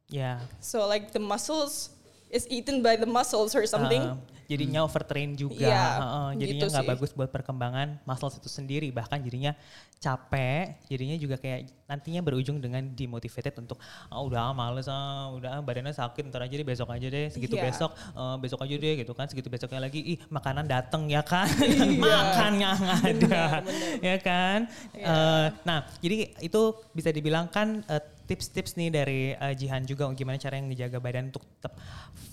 Ya. 0.04 0.36
So 0.60 0.84
like 0.84 1.10
the 1.10 1.18
muscles 1.18 1.88
is 2.28 2.44
eaten 2.46 2.78
by 2.78 2.92
the 2.94 3.08
muscles 3.08 3.56
or 3.56 3.64
something. 3.64 4.04
Uh, 4.04 4.20
jadinya 4.44 4.84
overtrain 4.84 5.32
juga. 5.32 5.64
Iya, 5.64 5.80
Heeh, 5.96 6.28
jadinya 6.36 6.52
gitu 6.60 6.66
nggak 6.68 6.84
sih. 6.84 6.90
bagus 6.92 7.10
buat 7.10 7.30
perkembangan 7.32 8.04
muscles 8.04 8.36
itu 8.36 8.46
sendiri. 8.46 8.92
Bahkan 8.92 9.24
jadinya 9.24 9.56
capek. 9.96 10.76
Jadinya 10.86 11.16
juga 11.16 11.40
kayak 11.40 11.83
nantinya 11.94 12.20
berujung 12.20 12.58
dengan 12.58 12.82
demotivated 12.90 13.54
untuk 13.56 13.78
ah 14.10 14.18
udah 14.18 14.50
ah, 14.50 14.52
males 14.52 14.90
ah, 14.90 15.30
udah 15.30 15.58
ah, 15.58 15.62
badannya 15.62 15.94
sakit 15.94 16.26
ntar 16.28 16.42
aja 16.42 16.54
deh 16.54 16.66
besok 16.66 16.90
aja 16.90 17.06
deh 17.06 17.30
segitu 17.30 17.54
Iya. 17.54 17.70
besok 17.70 17.90
eh, 17.94 18.36
besok 18.42 18.60
aja 18.66 18.74
deh 18.74 18.94
gitu 18.98 19.12
kan 19.14 19.26
segitu 19.30 19.46
besoknya 19.46 19.80
lagi 19.80 20.02
ih 20.02 20.18
makanan 20.28 20.66
dateng 20.66 21.06
ya 21.06 21.22
kan 21.22 21.46
Iya. 21.46 22.02
makannya 22.04 22.70
nggak 22.74 23.00
ada 23.06 23.42
Bener, 23.62 23.94
ya 24.02 24.16
kan 24.18 24.58
Iya. 24.90 25.06
Eh, 25.06 25.46
nah 25.62 25.78
jadi 26.02 26.34
itu 26.42 26.62
bisa 26.90 27.14
dibilang 27.14 27.46
kan 27.46 27.80
eh, 27.86 28.02
tips-tips 28.24 28.74
nih 28.74 28.88
dari 28.88 29.20
eh, 29.36 29.54
Jihan 29.54 29.84
juga 29.84 30.08
gimana 30.12 30.40
cara 30.40 30.56
yang 30.56 30.72
ngejaga 30.72 30.98
badan 30.98 31.28
untuk 31.28 31.44
tetap 31.44 31.76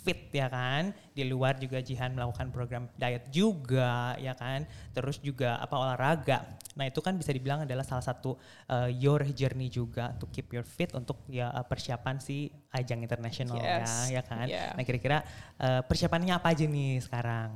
fit 0.02 0.32
ya 0.32 0.48
kan 0.48 0.96
di 1.12 1.28
luar 1.28 1.60
juga 1.60 1.84
Jihan 1.84 2.16
melakukan 2.16 2.56
program 2.56 2.88
diet 2.96 3.28
juga 3.30 4.16
ya 4.16 4.32
kan 4.32 4.64
terus 4.96 5.20
juga 5.20 5.60
apa 5.60 5.76
olahraga 5.76 6.48
nah 6.72 6.88
itu 6.88 7.04
kan 7.04 7.20
bisa 7.20 7.36
dibilang 7.36 7.68
adalah 7.68 7.84
salah 7.84 8.04
satu 8.04 8.40
eh, 8.72 8.96
your 8.96 9.20
journey 9.36 9.68
juga 9.68 10.16
to 10.16 10.26
keep 10.32 10.48
your 10.56 10.64
fit 10.64 10.96
untuk 10.96 11.20
ya 11.28 11.52
eh, 11.52 11.66
persiapan 11.68 12.20
si 12.24 12.48
ajang 12.72 13.04
internasional 13.04 13.60
Yes. 13.60 14.12
ya 14.12 14.20
ya 14.20 14.22
kan 14.24 14.48
Yeah. 14.48 14.72
nah 14.74 14.84
kira-kira 14.88 15.24
eh, 15.60 15.84
persiapannya 15.84 16.32
apa 16.32 16.56
aja 16.56 16.64
nih 16.64 17.04
sekarang 17.04 17.52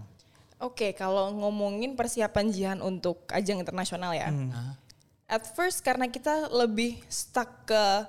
Oke, 0.56 0.96
kalau 0.96 1.36
ngomongin 1.36 2.00
persiapan 2.00 2.48
Jihan 2.48 2.80
untuk 2.80 3.28
ajang 3.28 3.60
internasional 3.60 4.16
ya. 4.16 4.32
Hmm. 4.32 4.56
At 5.28 5.44
first 5.52 5.84
karena 5.84 6.08
kita 6.08 6.48
lebih 6.48 7.04
stuck 7.12 7.68
ke 7.68 8.08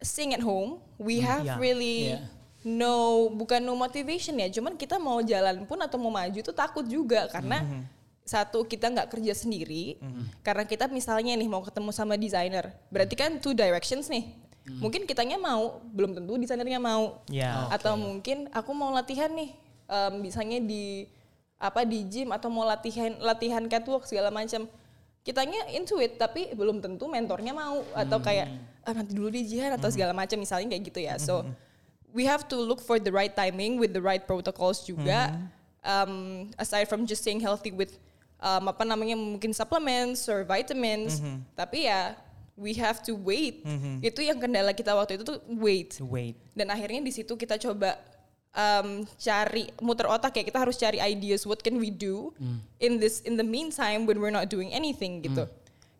sing 0.00 0.32
at 0.32 0.40
home, 0.40 0.80
we 0.96 1.20
have 1.20 1.44
iya. 1.44 1.60
really 1.60 2.16
Iya. 2.16 2.41
No 2.62 3.26
bukan 3.34 3.58
no 3.58 3.74
motivation 3.74 4.38
ya, 4.38 4.48
cuman 4.50 4.78
kita 4.78 4.98
mau 4.98 5.18
jalan 5.22 5.66
pun 5.66 5.78
atau 5.82 5.98
mau 5.98 6.10
maju 6.14 6.38
tuh 6.38 6.54
takut 6.54 6.86
juga. 6.86 7.26
Karena 7.30 7.62
satu 8.22 8.62
kita 8.62 8.86
nggak 8.86 9.10
kerja 9.10 9.34
sendiri, 9.34 9.98
karena 10.46 10.62
kita 10.62 10.86
misalnya 10.86 11.34
nih 11.34 11.50
mau 11.50 11.62
ketemu 11.66 11.90
sama 11.90 12.14
desainer, 12.14 12.70
berarti 12.86 13.14
kan 13.18 13.42
two 13.42 13.50
directions 13.50 14.06
nih. 14.06 14.30
Mungkin 14.62 15.10
kitanya 15.10 15.34
mau, 15.42 15.82
belum 15.90 16.14
tentu 16.14 16.38
desainernya 16.38 16.78
mau. 16.78 17.18
ya. 17.26 17.66
Atau 17.74 17.98
mungkin 17.98 18.46
aku 18.54 18.70
mau 18.70 18.94
latihan 18.94 19.26
nih. 19.34 19.50
Em, 19.90 20.22
misalnya 20.22 20.62
di 20.62 21.10
apa 21.58 21.82
di 21.82 22.06
gym 22.06 22.30
atau 22.30 22.46
mau 22.46 22.62
latihan 22.62 23.10
latihan 23.18 23.66
catwalk 23.66 24.06
segala 24.06 24.30
macam. 24.30 24.70
Kitanya 25.26 25.66
into 25.74 25.98
it 25.98 26.14
tapi 26.14 26.54
belum 26.54 26.78
tentu 26.78 27.10
mentornya 27.10 27.50
mau. 27.50 27.82
Atau 27.90 28.22
kayak 28.22 28.54
ah, 28.86 28.94
nanti 28.94 29.18
dulu 29.18 29.34
di 29.34 29.42
jihan 29.42 29.74
atau 29.74 29.90
segala 29.90 30.14
macam 30.14 30.38
misalnya 30.38 30.70
kayak 30.70 30.82
gitu 30.94 31.00
ya. 31.02 31.18
So 31.18 31.42
we 32.12 32.28
have 32.28 32.46
to 32.48 32.56
look 32.60 32.80
for 32.80 33.00
the 33.00 33.10
right 33.10 33.32
timing 33.32 33.80
with 33.80 33.96
the 33.96 34.00
right 34.00 34.22
protocols 34.22 34.84
juga. 34.84 35.34
Um, 35.82 36.46
aside 36.62 36.86
from 36.86 37.10
just 37.10 37.26
staying 37.26 37.42
healthy 37.42 37.74
with 37.74 37.98
um, 38.38 38.70
apa 38.70 38.86
namanya 38.86 39.18
mungkin 39.18 39.50
supplements 39.50 40.30
or 40.30 40.46
vitamins 40.46 41.18
tapi 41.58 41.90
ya 41.90 42.14
we 42.54 42.76
have 42.78 43.02
to 43.02 43.18
wait. 43.18 43.66
Itu 43.98 44.22
yang 44.22 44.38
kendala 44.38 44.70
kita 44.76 44.94
waktu 44.94 45.18
itu 45.18 45.24
tuh 45.26 45.42
wait. 45.58 45.98
Wait. 45.98 46.38
Dan 46.54 46.70
akhirnya 46.70 47.02
di 47.02 47.10
situ 47.10 47.34
kita 47.34 47.58
coba 47.58 47.98
um, 48.54 49.02
cari 49.18 49.72
muter 49.82 50.06
otak 50.06 50.38
ya 50.38 50.44
kita 50.46 50.58
harus 50.60 50.76
cari 50.78 51.02
ideas 51.02 51.48
what 51.48 51.58
can 51.64 51.80
we 51.80 51.90
do 51.90 52.30
in 52.78 53.00
this 53.02 53.24
in 53.26 53.34
the 53.34 53.46
meantime 53.46 54.04
when 54.06 54.20
we're 54.22 54.34
not 54.34 54.46
doing 54.46 54.70
anything 54.70 55.24
gitu. 55.24 55.48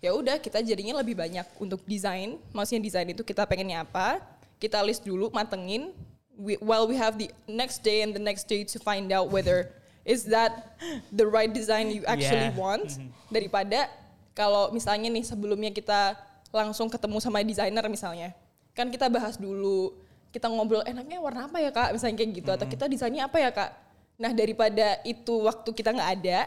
Ya 0.02 0.10
udah 0.14 0.38
kita 0.42 0.62
jadinya 0.62 0.98
lebih 0.98 1.14
banyak 1.14 1.46
untuk 1.62 1.82
desain. 1.86 2.38
Maksudnya 2.50 2.82
desain 2.82 3.08
itu 3.10 3.22
kita 3.22 3.46
pengennya 3.46 3.86
apa 3.86 4.18
kita 4.62 4.78
list 4.86 5.02
dulu 5.02 5.26
matengin. 5.34 5.90
We, 6.38 6.56
while 6.62 6.86
we 6.86 6.94
have 6.96 7.18
the 7.18 7.28
next 7.50 7.82
day 7.82 8.06
and 8.06 8.14
the 8.14 8.22
next 8.22 8.46
day 8.46 8.62
to 8.62 8.78
find 8.78 9.10
out 9.10 9.28
whether 9.28 9.68
is 10.06 10.24
that 10.30 10.78
the 11.10 11.26
right 11.26 11.50
design 11.50 11.90
you 11.90 12.06
actually 12.06 12.54
Yeah. 12.54 12.56
want. 12.56 12.98
Daripada 13.28 13.90
kalau 14.32 14.70
misalnya 14.70 15.10
nih 15.10 15.26
sebelumnya 15.26 15.74
kita 15.74 16.14
langsung 16.54 16.86
ketemu 16.86 17.18
sama 17.18 17.42
desainer 17.42 17.84
misalnya. 17.90 18.30
Kan 18.72 18.88
kita 18.88 19.10
bahas 19.10 19.36
dulu 19.36 19.98
kita 20.32 20.48
ngobrol 20.48 20.80
enaknya 20.88 21.20
warna 21.20 21.44
apa 21.50 21.58
ya 21.60 21.68
kak? 21.74 21.92
Misalnya 21.92 22.16
kayak 22.22 22.30
gitu 22.32 22.50
atau 22.54 22.66
kita 22.70 22.84
desainnya 22.88 23.28
apa 23.28 23.36
ya 23.36 23.50
kak? 23.52 23.70
Nah 24.16 24.32
daripada 24.32 25.02
itu 25.04 25.34
waktu 25.44 25.68
kita 25.74 25.92
nggak 25.92 26.10
ada 26.22 26.38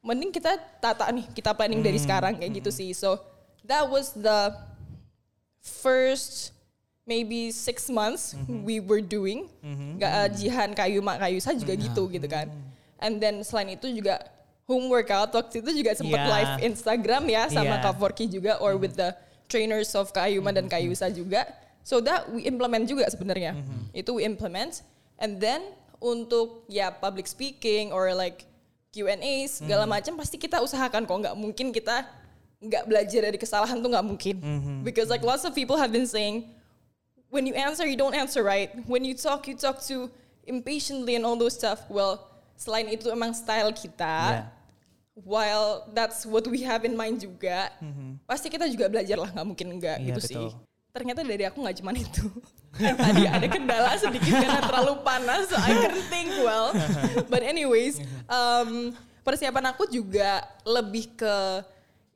mending 0.00 0.32
kita 0.32 0.56
tata 0.80 1.12
nih 1.12 1.28
kita 1.36 1.52
planning 1.52 1.84
dari 1.84 2.00
sekarang 2.00 2.40
kayak 2.40 2.64
gitu 2.64 2.72
sih. 2.72 2.96
So 2.96 3.20
that 3.68 3.84
was 3.84 4.16
the 4.16 4.56
first 5.60 6.56
maybe 7.08 7.50
six 7.50 7.88
months 7.88 8.36
we 8.46 8.78
were 8.80 9.02
doing. 9.02 9.48
Nggak 9.98 10.12
uh, 10.12 10.28
Jihan 10.30 10.70
Kayu 10.76 11.00
Mak 11.00 11.18
Kayusa 11.20 11.50
juga 11.56 11.74
gitu 11.76 12.06
gitu 12.10 12.26
kan. 12.28 12.48
And 13.00 13.16
then 13.16 13.40
selain 13.40 13.74
itu 13.74 13.88
juga 13.90 14.20
home 14.68 14.86
workout 14.86 15.34
waktu 15.34 15.64
itu 15.64 15.82
juga 15.82 15.96
sempat 15.98 16.20
Yeah. 16.20 16.30
live 16.30 16.52
Instagram 16.62 17.22
ya 17.26 17.42
sama 17.50 17.80
Yeah. 17.80 17.82
Kak 17.82 17.96
Forky 17.98 18.30
juga 18.30 18.60
or 18.62 18.78
with 18.78 18.94
the 18.94 19.10
trainers 19.50 19.90
of 19.98 20.12
Kayuma 20.14 20.54
dan 20.54 20.70
Kayusa 20.70 21.10
juga. 21.10 21.48
So 21.82 21.98
that 22.04 22.28
we 22.30 22.44
implement 22.46 22.86
juga 22.86 23.08
sebenarnya. 23.10 23.56
Itu 23.90 24.20
we 24.20 24.22
implement. 24.22 24.84
And 25.18 25.40
then 25.40 25.74
untuk 25.98 26.64
ya 26.70 26.92
public 26.92 27.26
speaking 27.26 27.90
or 27.90 28.12
like 28.14 28.46
Q&A 28.90 29.46
segala 29.48 29.86
macam 29.86 30.14
pasti 30.20 30.38
kita 30.38 30.60
usahakan 30.62 31.08
kok. 31.08 31.16
Nggak 31.18 31.34
mungkin 31.34 31.66
kita 31.74 32.06
nggak 32.60 32.84
belajar 32.84 33.20
dari 33.24 33.38
kesalahan 33.40 33.80
tuh 33.80 33.90
nggak 33.90 34.06
mungkin. 34.06 34.36
Because 34.86 35.08
like 35.08 35.24
lots 35.24 35.42
of 35.42 35.56
people 35.56 35.80
have 35.80 35.90
been 35.90 36.06
saying 36.06 36.46
when 37.30 37.46
you 37.46 37.54
answer 37.54 37.86
you 37.86 37.96
don't 37.96 38.14
answer 38.14 38.42
right. 38.42 38.70
When 38.84 39.06
you 39.06 39.14
talk 39.14 39.46
you 39.46 39.56
talk 39.56 39.80
too 39.80 40.10
impatiently 40.44 41.14
and 41.16 41.24
all 41.24 41.38
those 41.38 41.56
stuff. 41.56 41.86
Well 41.88 42.26
selain 42.58 42.90
itu 42.92 43.08
emang 43.08 43.32
style 43.32 43.72
kita. 43.72 44.44
Yeah. 44.44 44.46
while 45.24 45.84
that's 45.92 46.24
what 46.24 46.46
we 46.48 46.64
have 46.64 46.80
in 46.86 46.96
mind 46.96 47.20
juga 47.20 47.68
pasti 48.24 48.48
kita 48.48 48.64
juga 48.72 48.88
belajar 48.88 49.20
lah. 49.20 49.28
Nggak 49.32 49.46
mungkin 49.46 49.68
enggak 49.76 49.96
Iya, 50.00 50.06
gitu 50.12 50.20
sih. 50.24 50.36
Betul. 50.38 50.68
ternyata 50.90 51.22
dari 51.22 51.44
aku 51.46 51.62
nggak 51.62 51.76
cuman 51.82 51.94
itu. 52.02 52.26
Tadi 53.04 53.22
ada 53.26 53.46
kendala 53.46 53.94
sedikit 53.94 54.30
karena 54.30 54.58
terlalu 54.62 54.94
panas 55.06 55.46
so 55.46 55.54
I 55.58 55.70
couldn't 55.76 56.06
think 56.10 56.30
well. 56.42 56.74
But 57.32 57.46
anyways 57.46 58.02
um, 58.26 58.94
persiapan 59.22 59.70
aku 59.70 59.86
juga 59.86 60.46
lebih 60.66 61.14
ke 61.14 61.34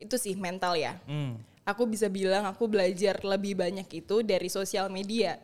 itu 0.03 0.17
sih 0.19 0.35
mental 0.35 0.75
ya. 0.75 0.99
Hmm. 1.07 1.39
Aku 1.65 1.89
bisa 1.89 2.07
bilang 2.13 2.45
aku 2.45 2.69
belajar 2.69 3.19
lebih 3.25 3.57
banyak 3.57 3.89
itu 3.89 4.21
dari 4.21 4.49
sosial 4.53 4.93
media. 4.93 5.41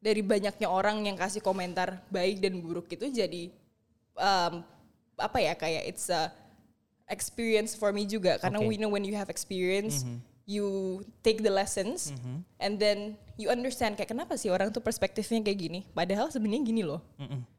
Dari 0.00 0.22
banyaknya 0.22 0.70
orang 0.70 1.02
yang 1.02 1.16
kasih 1.18 1.42
komentar 1.42 1.98
baik 2.12 2.38
dan 2.38 2.62
buruk 2.62 2.86
itu 2.92 3.10
jadi 3.10 3.50
um, 4.14 4.62
apa 5.16 5.38
ya 5.40 5.56
kayak 5.56 5.82
it's 5.88 6.06
a 6.12 6.30
experience 7.08 7.74
for 7.74 7.90
me 7.90 8.06
juga. 8.06 8.38
Karena 8.38 8.62
Oke. 8.62 8.68
we 8.68 8.76
know 8.78 8.92
when 8.92 9.02
you 9.02 9.16
have 9.16 9.32
experience 9.32 10.04
you 10.46 11.02
take 11.26 11.42
the 11.42 11.50
lessons 11.50 12.14
and 12.62 12.78
then 12.78 13.18
you 13.34 13.50
understand 13.50 13.98
kayak 13.98 14.14
kenapa 14.14 14.38
sih 14.38 14.46
orang 14.46 14.70
tuh 14.70 14.78
perspektifnya 14.78 15.42
kayak 15.42 15.58
gini? 15.58 15.80
Padahal 15.90 16.30
sebenarnya 16.30 16.62
gini 16.62 16.82
loh. 16.86 17.02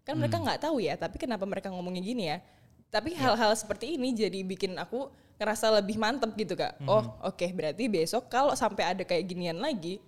Kan 0.07 0.15
mereka 0.15 0.39
nggak 0.39 0.63
tahu 0.63 0.79
ya 0.79 0.95
tapi 0.95 1.19
kenapa 1.19 1.43
mereka 1.43 1.67
ngomongnya 1.67 1.99
gini 1.99 2.23
ya? 2.31 2.39
Tapi 2.87 3.11
hal-hal 3.19 3.51
seperti 3.59 3.99
ini 3.99 4.15
jadi 4.15 4.39
bikin 4.47 4.79
aku 4.79 5.11
ngerasa 5.37 5.69
lebih 5.81 6.01
mantep 6.01 6.33
gitu 6.33 6.57
kak. 6.57 6.81
Oh 6.89 7.17
oke 7.21 7.45
berarti 7.53 7.85
besok 7.85 8.25
kalau 8.27 8.57
sampai 8.57 8.97
ada 8.97 9.03
kayak 9.05 9.25
ginian 9.29 9.61
lagi 9.61 10.01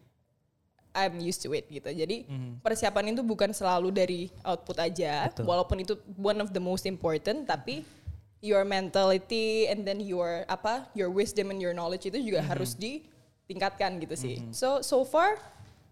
I'm 0.90 1.22
used 1.22 1.46
to 1.46 1.54
it 1.54 1.70
gitu. 1.70 1.86
Jadi 1.86 2.26
persiapan 2.66 3.14
itu 3.14 3.22
bukan 3.22 3.54
selalu 3.54 3.94
dari 3.94 4.22
output 4.42 4.82
aja 4.82 5.30
Betul. 5.30 5.46
walaupun 5.46 5.78
itu 5.86 5.94
one 6.18 6.42
of 6.42 6.50
the 6.50 6.60
most 6.62 6.90
important 6.90 7.46
tapi 7.46 7.86
your 8.42 8.66
mentality 8.66 9.70
and 9.70 9.86
then 9.86 10.02
your 10.02 10.48
apa 10.50 10.90
your 10.98 11.14
wisdom 11.14 11.54
and 11.54 11.62
your 11.62 11.78
knowledge 11.78 12.10
itu 12.10 12.18
juga 12.18 12.42
harus 12.42 12.74
ditingkatkan 12.74 14.02
gitu 14.02 14.16
sih. 14.18 14.36
So 14.50 14.82
so 14.82 15.06
far 15.06 15.38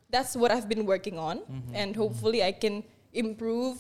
that's 0.10 0.34
what 0.34 0.50
I've 0.50 0.66
been 0.66 0.90
working 0.90 1.22
on 1.22 1.46
and 1.78 1.94
hopefully 1.94 2.42
I 2.42 2.56
can 2.58 2.82
improve 3.14 3.78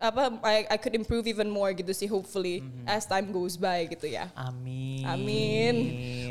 apa 0.00 0.32
I, 0.40 0.64
I 0.64 0.76
could 0.80 0.96
improve 0.96 1.28
even 1.28 1.52
more 1.52 1.68
gitu 1.76 1.92
sih 1.92 2.08
hopefully 2.08 2.64
as 2.88 3.04
time 3.04 3.28
goes 3.28 3.60
by 3.60 3.84
gitu 3.84 4.08
ya. 4.08 4.32
Amin. 4.32 5.04
Amin. 5.04 5.76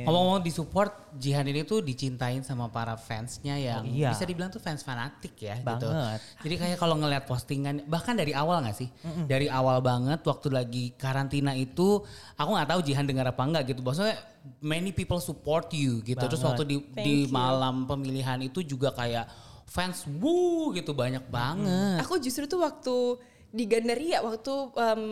Ngomong-ngomong 0.01 0.41
di 0.41 0.49
support, 0.49 0.89
Jihan 1.13 1.45
ini 1.45 1.61
tuh 1.61 1.85
dicintain 1.85 2.41
sama 2.41 2.65
para 2.65 2.97
fansnya 2.97 3.61
yang 3.61 3.85
Iya. 3.85 4.09
bisa 4.09 4.25
dibilang 4.25 4.49
tuh 4.49 4.57
fans 4.57 4.81
fanatik 4.81 5.37
ya 5.37 5.61
gitu. 5.61 5.85
Banget. 5.85 6.17
Jadi 6.41 6.55
kayak 6.57 6.77
kalau 6.81 6.97
ngeliat 6.97 7.29
postingan, 7.29 7.85
bahkan 7.85 8.17
dari 8.17 8.33
awal 8.33 8.65
gak 8.65 8.73
sih? 8.73 8.89
Dari 9.29 9.45
awal 9.45 9.85
banget 9.85 10.25
waktu 10.25 10.49
lagi 10.49 10.83
karantina 10.97 11.53
itu, 11.53 12.01
aku 12.33 12.49
nggak 12.49 12.69
tahu 12.73 12.81
Jihan 12.81 13.05
dengar 13.05 13.29
apa 13.29 13.41
enggak 13.45 13.69
gitu. 13.69 13.85
Maksudnya 13.85 14.17
many 14.57 14.89
people 14.89 15.21
support 15.21 15.69
you 15.77 16.01
gitu. 16.01 16.17
Terus 16.17 16.41
Banget. 16.41 16.49
waktu 16.57 16.63
di, 16.65 16.75
Thank 16.89 17.05
di 17.05 17.15
you. 17.25 17.29
malam 17.29 17.85
pemilihan 17.85 18.41
itu 18.41 18.65
juga 18.65 18.89
kayak 18.89 19.29
fans 19.69 20.09
wuh 20.09 20.73
gitu 20.73 20.97
banyak 20.97 21.21
banget. 21.29 22.01
Aku 22.01 22.17
justru 22.17 22.49
tuh 22.49 22.65
waktu 22.65 23.21
di 23.49 23.63
Gandaria 23.65 24.21
waktu 24.21 24.53
um, 24.73 25.03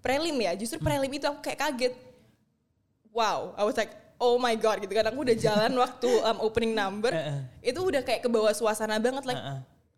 prelim 0.00 0.36
ya, 0.40 0.52
justru 0.56 0.80
prelim 0.80 1.10
itu 1.12 1.24
aku 1.28 1.40
kayak 1.44 1.58
kaget. 1.60 1.94
Wow, 3.12 3.56
I 3.56 3.64
was 3.64 3.76
like, 3.80 3.92
oh 4.20 4.36
my 4.36 4.52
god 4.56 4.80
gitu 4.84 4.92
kan. 4.92 5.08
Aku 5.08 5.24
udah 5.24 5.36
jalan 5.36 5.72
waktu 5.84 6.10
um, 6.24 6.38
opening 6.44 6.76
number, 6.76 7.12
itu 7.60 7.80
udah 7.80 8.04
kayak 8.04 8.24
ke 8.24 8.28
bawah 8.28 8.52
suasana 8.52 9.00
banget 9.00 9.24
like. 9.24 9.40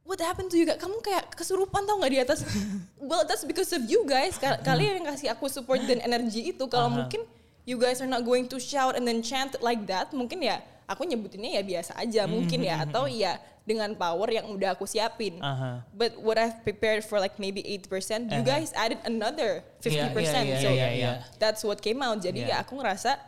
What 0.09 0.25
happened 0.25 0.49
to 0.49 0.57
you 0.57 0.65
guys? 0.65 0.81
Kamu 0.81 1.05
kayak 1.05 1.37
kesurupan 1.37 1.85
tau 1.85 2.01
nggak 2.01 2.13
di 2.17 2.21
atas? 2.25 2.41
well, 2.97 3.29
that's 3.29 3.45
because 3.45 3.69
of 3.77 3.85
you 3.85 4.09
guys. 4.09 4.41
Ka- 4.41 4.57
Kalian 4.65 5.05
yang 5.05 5.07
kasih 5.13 5.29
aku 5.37 5.53
support 5.53 5.85
dan 5.85 6.01
energi 6.01 6.49
itu. 6.49 6.65
Kalau 6.65 6.89
mungkin 6.89 7.29
you 7.69 7.77
guys 7.77 8.01
are 8.01 8.09
not 8.09 8.25
going 8.25 8.49
to 8.49 8.57
shout 8.57 8.97
and 8.97 9.05
then 9.05 9.21
chant 9.21 9.53
like 9.61 9.85
that, 9.85 10.09
mungkin 10.17 10.41
ya 10.41 10.65
aku 10.89 11.05
nyebutinnya 11.05 11.61
ya 11.61 11.63
biasa 11.63 11.93
aja 12.01 12.25
mungkin 12.25 12.65
ya 12.65 12.83
atau 12.89 13.05
ya 13.05 13.37
dengan 13.69 13.93
power 13.93 14.33
yang 14.33 14.49
udah 14.49 14.73
aku 14.73 14.89
siapin. 14.89 15.37
Aha. 15.45 15.85
But 15.93 16.17
what 16.17 16.41
I've 16.41 16.65
prepared 16.65 17.05
for 17.05 17.21
like 17.21 17.37
maybe 17.37 17.61
8%, 17.61 18.33
you 18.33 18.41
guys 18.41 18.73
added 18.73 18.97
another 19.05 19.61
50%. 19.85 19.93
Iya, 19.93 20.09
iya, 20.09 20.41
iya, 20.41 20.57
so 20.57 20.69
iya, 20.73 20.89
iya. 20.97 21.11
that's 21.37 21.61
what 21.61 21.85
came 21.85 22.01
out. 22.01 22.17
Jadi 22.25 22.49
Iya. 22.49 22.57
ya 22.57 22.65
aku 22.65 22.81
ngerasa 22.81 23.21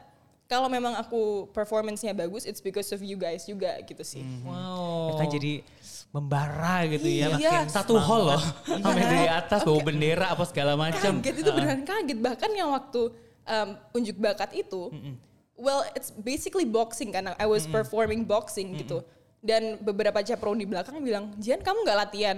kalau 0.48 0.66
memang 0.66 0.96
aku 0.96 1.46
performance-nya 1.52 2.16
bagus, 2.16 2.48
it's 2.48 2.58
because 2.58 2.88
of 2.90 3.04
you 3.04 3.20
guys 3.20 3.44
juga 3.44 3.76
gitu 3.84 4.00
sih. 4.02 4.24
Wow. 4.42 5.12
Ya 5.12 5.12
kan 5.20 5.28
jadi 5.30 5.52
membara 6.10 6.88
gitu 6.90 7.06
ya. 7.06 7.36
Iya. 7.36 7.68
makin 7.68 7.70
satu 7.70 7.94
hall 8.00 8.34
loh, 8.34 8.42
Iya. 8.66 8.82
sampai 8.82 9.04
dari 9.04 9.28
atas 9.30 9.60
bawa 9.62 9.80
bendera 9.84 10.26
apa 10.32 10.42
segala 10.48 10.72
macam. 10.74 11.20
Kaget 11.20 11.36
itu 11.44 11.50
beneran 11.52 11.84
kaget. 11.84 12.18
Bahkan 12.18 12.50
yang 12.56 12.72
waktu 12.72 13.12
um, 13.44 13.68
unjuk 13.94 14.16
bakat 14.18 14.50
itu, 14.56 14.88
well 15.60 15.84
it's 15.92 16.08
basically 16.10 16.64
boxing 16.64 17.12
karena 17.12 17.36
I 17.36 17.44
was 17.44 17.68
performing 17.68 18.24
boxing 18.24 18.74
gitu. 18.80 19.04
Dan 19.40 19.80
beberapa 19.80 20.20
chaperone 20.20 20.60
di 20.60 20.68
belakang 20.68 21.00
bilang, 21.00 21.32
Jian 21.36 21.60
kamu 21.60 21.84
nggak 21.84 21.98
latihan? 22.08 22.36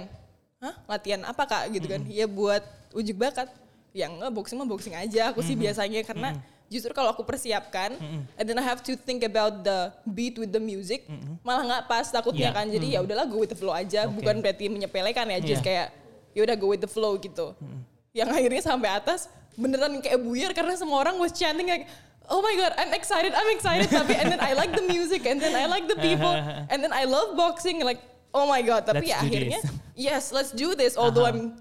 Hah? 0.62 0.74
Latihan 0.86 1.22
apa 1.26 1.42
kak? 1.46 1.70
Gitu 1.70 1.86
kan? 1.86 2.02
Ya 2.06 2.26
buat 2.26 2.62
unjuk 2.94 3.18
bakat. 3.18 3.50
Ya 3.90 4.08
enggak, 4.08 4.30
boxing 4.30 4.58
mah 4.58 4.66
boxing 4.66 4.94
aja. 4.94 5.34
Aku 5.34 5.42
sih 5.42 5.52
biasanya 5.52 6.00
karena 6.06 6.38
justru 6.72 6.94
kalau 6.96 7.12
aku 7.12 7.20
persiapkan, 7.26 7.92
and 8.40 8.44
then 8.48 8.56
I 8.56 8.64
have 8.64 8.80
to 8.88 8.96
think 8.96 9.20
about 9.20 9.60
the 9.60 9.92
beat 10.08 10.40
with 10.40 10.48
the 10.48 10.62
music, 10.62 11.04
malah 11.44 11.66
nggak 11.68 11.82
pas 11.84 12.06
takutnya 12.08 12.48
Iya. 12.48 12.56
kan. 12.56 12.66
Jadi 12.70 12.86
ya 12.96 13.04
udahlah 13.04 13.28
go 13.28 13.42
with 13.42 13.52
the 13.52 13.58
flow 13.58 13.74
aja. 13.76 14.08
Bukan 14.08 14.40
berarti 14.40 14.72
menyepelekan 14.72 15.28
ya, 15.28 15.38
just 15.42 15.60
kayak 15.60 15.92
ya 16.32 16.40
udah 16.40 16.56
go 16.56 16.72
with 16.72 16.80
the 16.80 16.88
flow 16.88 17.18
gitu. 17.20 17.52
Yang 18.16 18.28
akhirnya 18.32 18.62
sampai 18.64 18.88
atas 18.94 19.28
beneran 19.52 20.00
kayak 20.00 20.16
buyar 20.22 20.56
karena 20.56 20.72
semua 20.78 21.04
orang 21.04 21.20
was 21.20 21.34
chanting 21.36 21.68
like 21.68 21.84
Oh 22.30 22.40
my 22.42 22.54
god, 22.54 22.72
I'm 22.78 22.94
excited, 22.94 23.34
I'm 23.34 23.50
excited. 23.50 23.90
Tapi 23.90 24.14
and 24.14 24.30
then 24.30 24.40
I 24.42 24.52
like 24.54 24.74
the 24.74 24.86
music, 24.86 25.26
and 25.26 25.42
then 25.42 25.54
I 25.54 25.66
like 25.66 25.90
the 25.90 25.98
people, 25.98 26.32
and 26.70 26.78
then 26.82 26.94
I 26.94 27.04
love 27.08 27.34
boxing. 27.34 27.82
Like, 27.82 27.98
oh 28.30 28.46
my 28.46 28.62
god. 28.62 28.86
Tapi 28.86 29.06
Let's 29.06 29.12
ya 29.12 29.18
akhirnya, 29.22 29.60
this. 29.62 29.72
yes, 29.98 30.22
let's 30.30 30.52
do 30.54 30.76
this. 30.78 30.94
Although 30.94 31.26
I'm 31.26 31.58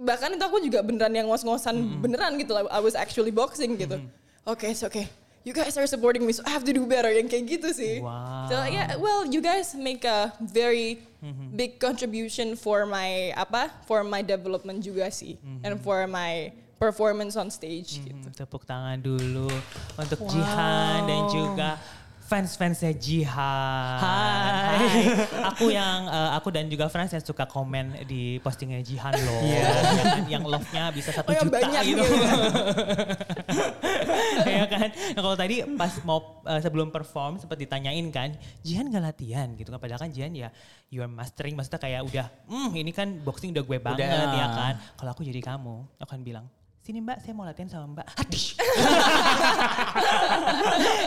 bahkan 0.00 0.32
itu 0.32 0.40
aku 0.40 0.64
juga 0.64 0.80
beneran 0.80 1.12
yang 1.12 1.28
ngos-ngosan 1.28 2.00
beneran 2.00 2.40
gitu 2.40 2.56
lah. 2.56 2.64
I 2.72 2.80
was 2.80 2.96
actually 2.96 3.32
boxing 3.32 3.76
gitu. 3.76 4.00
Oke, 4.48 4.72
it's 4.72 4.80
okay. 4.84 5.08
You 5.40 5.56
guys 5.56 5.72
are 5.80 5.88
supporting 5.88 6.28
me, 6.28 6.36
so 6.36 6.44
I 6.44 6.52
have 6.52 6.68
to 6.68 6.72
do 6.76 6.84
better. 6.84 7.08
Yang 7.08 7.32
kayak 7.32 7.44
gitu 7.48 7.68
sih. 7.72 8.04
Wow. 8.04 8.52
So 8.52 8.60
yeah, 8.68 8.96
well, 9.00 9.24
you 9.24 9.40
guys 9.40 9.72
make 9.72 10.04
a 10.04 10.36
very 10.40 11.00
big 11.56 11.80
contribution 11.80 12.56
for 12.56 12.84
my 12.84 13.32
apa? 13.32 13.72
For 13.88 14.04
my 14.04 14.20
development 14.20 14.84
juga 14.84 15.08
sih, 15.08 15.40
and 15.64 15.80
for 15.80 16.04
my 16.04 16.52
performance 16.80 17.36
on 17.36 17.52
stage. 17.52 18.00
gitu. 18.00 18.08
Hmm, 18.08 18.32
tepuk 18.32 18.64
tangan 18.64 18.96
dulu 18.96 19.52
untuk 19.94 20.18
Jihan 20.26 21.04
dan 21.04 21.20
juga 21.28 21.76
fans-fansnya 22.24 22.94
Jihan. 22.94 23.98
Hai. 23.98 25.02
Aku 25.50 25.66
yang 25.68 26.06
eh, 26.06 26.30
aku 26.32 26.48
dan 26.48 26.70
juga 26.70 26.86
fans 26.86 27.10
yang 27.10 27.20
suka 27.20 27.44
komen 27.44 28.06
di 28.06 28.38
postingnya 28.38 28.80
Jihan 28.80 29.12
loh. 29.12 29.42
Iya. 29.42 29.60
Ya 29.60 30.02
kan? 30.06 30.24
Yang 30.30 30.44
love-nya 30.46 30.84
bisa 30.88 31.10
satu 31.10 31.28
Oh, 31.28 31.36
juta 31.36 31.58
banyak 31.58 31.82
gitu. 31.84 32.00
gitu 32.00 32.16
ya. 34.56 34.64
kan. 34.64 34.88
Nah, 34.88 35.20
kalau 35.20 35.36
tadi 35.36 35.56
pas 35.74 35.92
mau 36.00 36.18
eh, 36.46 36.60
sebelum 36.60 36.88
perform 36.88 37.36
sempat 37.36 37.58
ditanyain 37.58 38.06
kan, 38.08 38.30
Jihan 38.62 38.88
gak 38.88 39.04
latihan 39.04 39.50
gitu 39.52 39.68
kan. 39.68 39.82
Padahal 39.82 40.00
kan 40.00 40.08
Jihan 40.08 40.30
ya 40.32 40.48
you 40.88 41.02
are 41.02 41.10
mastering 41.10 41.58
maksudnya 41.58 41.76
kayak 41.76 42.06
udah, 42.06 42.26
hmm 42.46 42.70
ini 42.72 42.90
kan 42.90 43.20
boxing 43.20 43.50
udah 43.52 43.64
gue 43.64 43.78
banget 43.78 44.06
Udah. 44.06 44.32
ya 44.32 44.46
kan. 44.48 44.74
Kalau 44.94 45.10
aku 45.12 45.26
jadi 45.26 45.42
kamu, 45.42 45.98
aku 45.98 46.06
akan 46.06 46.22
bilang, 46.22 46.46
sini 46.80 47.04
mbak 47.04 47.20
saya 47.20 47.36
mau 47.36 47.44
latihan 47.44 47.68
sama 47.68 47.92
mbak. 47.92 48.08
Hadish. 48.16 48.56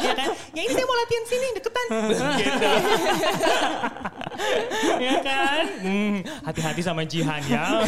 ya 0.05 0.13
kan, 0.13 0.29
ya 0.53 0.61
ini 0.61 0.69
saya 0.69 0.85
mau 0.85 0.93
latihan 0.93 1.25
sini 1.25 1.47
deketan. 1.57 1.85
gitu. 2.41 2.69
ya 5.09 5.13
kan, 5.25 5.65
Hmm, 5.81 6.21
hati-hati 6.45 6.81
sama 6.85 7.01
Jihan 7.03 7.41
ya. 7.49 7.81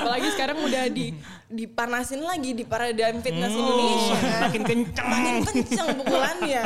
Apalagi 0.00 0.28
sekarang 0.32 0.56
udah 0.64 0.88
di 0.88 1.12
dipanasin 1.52 2.24
lagi 2.24 2.56
di 2.56 2.64
Paradigm 2.64 3.20
Fitness 3.20 3.52
Hmm, 3.52 3.60
Indonesia. 3.60 4.16
Makin 4.48 4.62
kencang. 4.64 5.08
Makin 5.12 5.44
kencang 5.44 5.88
pukulannya. 6.00 6.64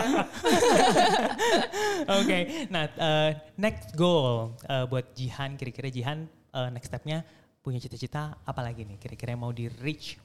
Oke, 2.23 2.39
nah 2.71 2.87
eh, 2.87 3.31
next 3.59 3.99
goal 3.99 4.55
eh, 4.63 4.87
buat 4.87 5.11
Jihan, 5.13 5.59
kira-kira 5.59 5.91
Jihan 5.91 6.31
eh, 6.55 6.69
next 6.71 6.87
stepnya 6.87 7.27
punya 7.59 7.79
cita-cita 7.79 8.39
apa 8.41 8.61
lagi 8.61 8.83
nih 8.83 8.97
kira-kira 8.97 9.33
yang 9.33 9.43
mau 9.43 9.53
di 9.53 9.69
reach? 9.69 10.17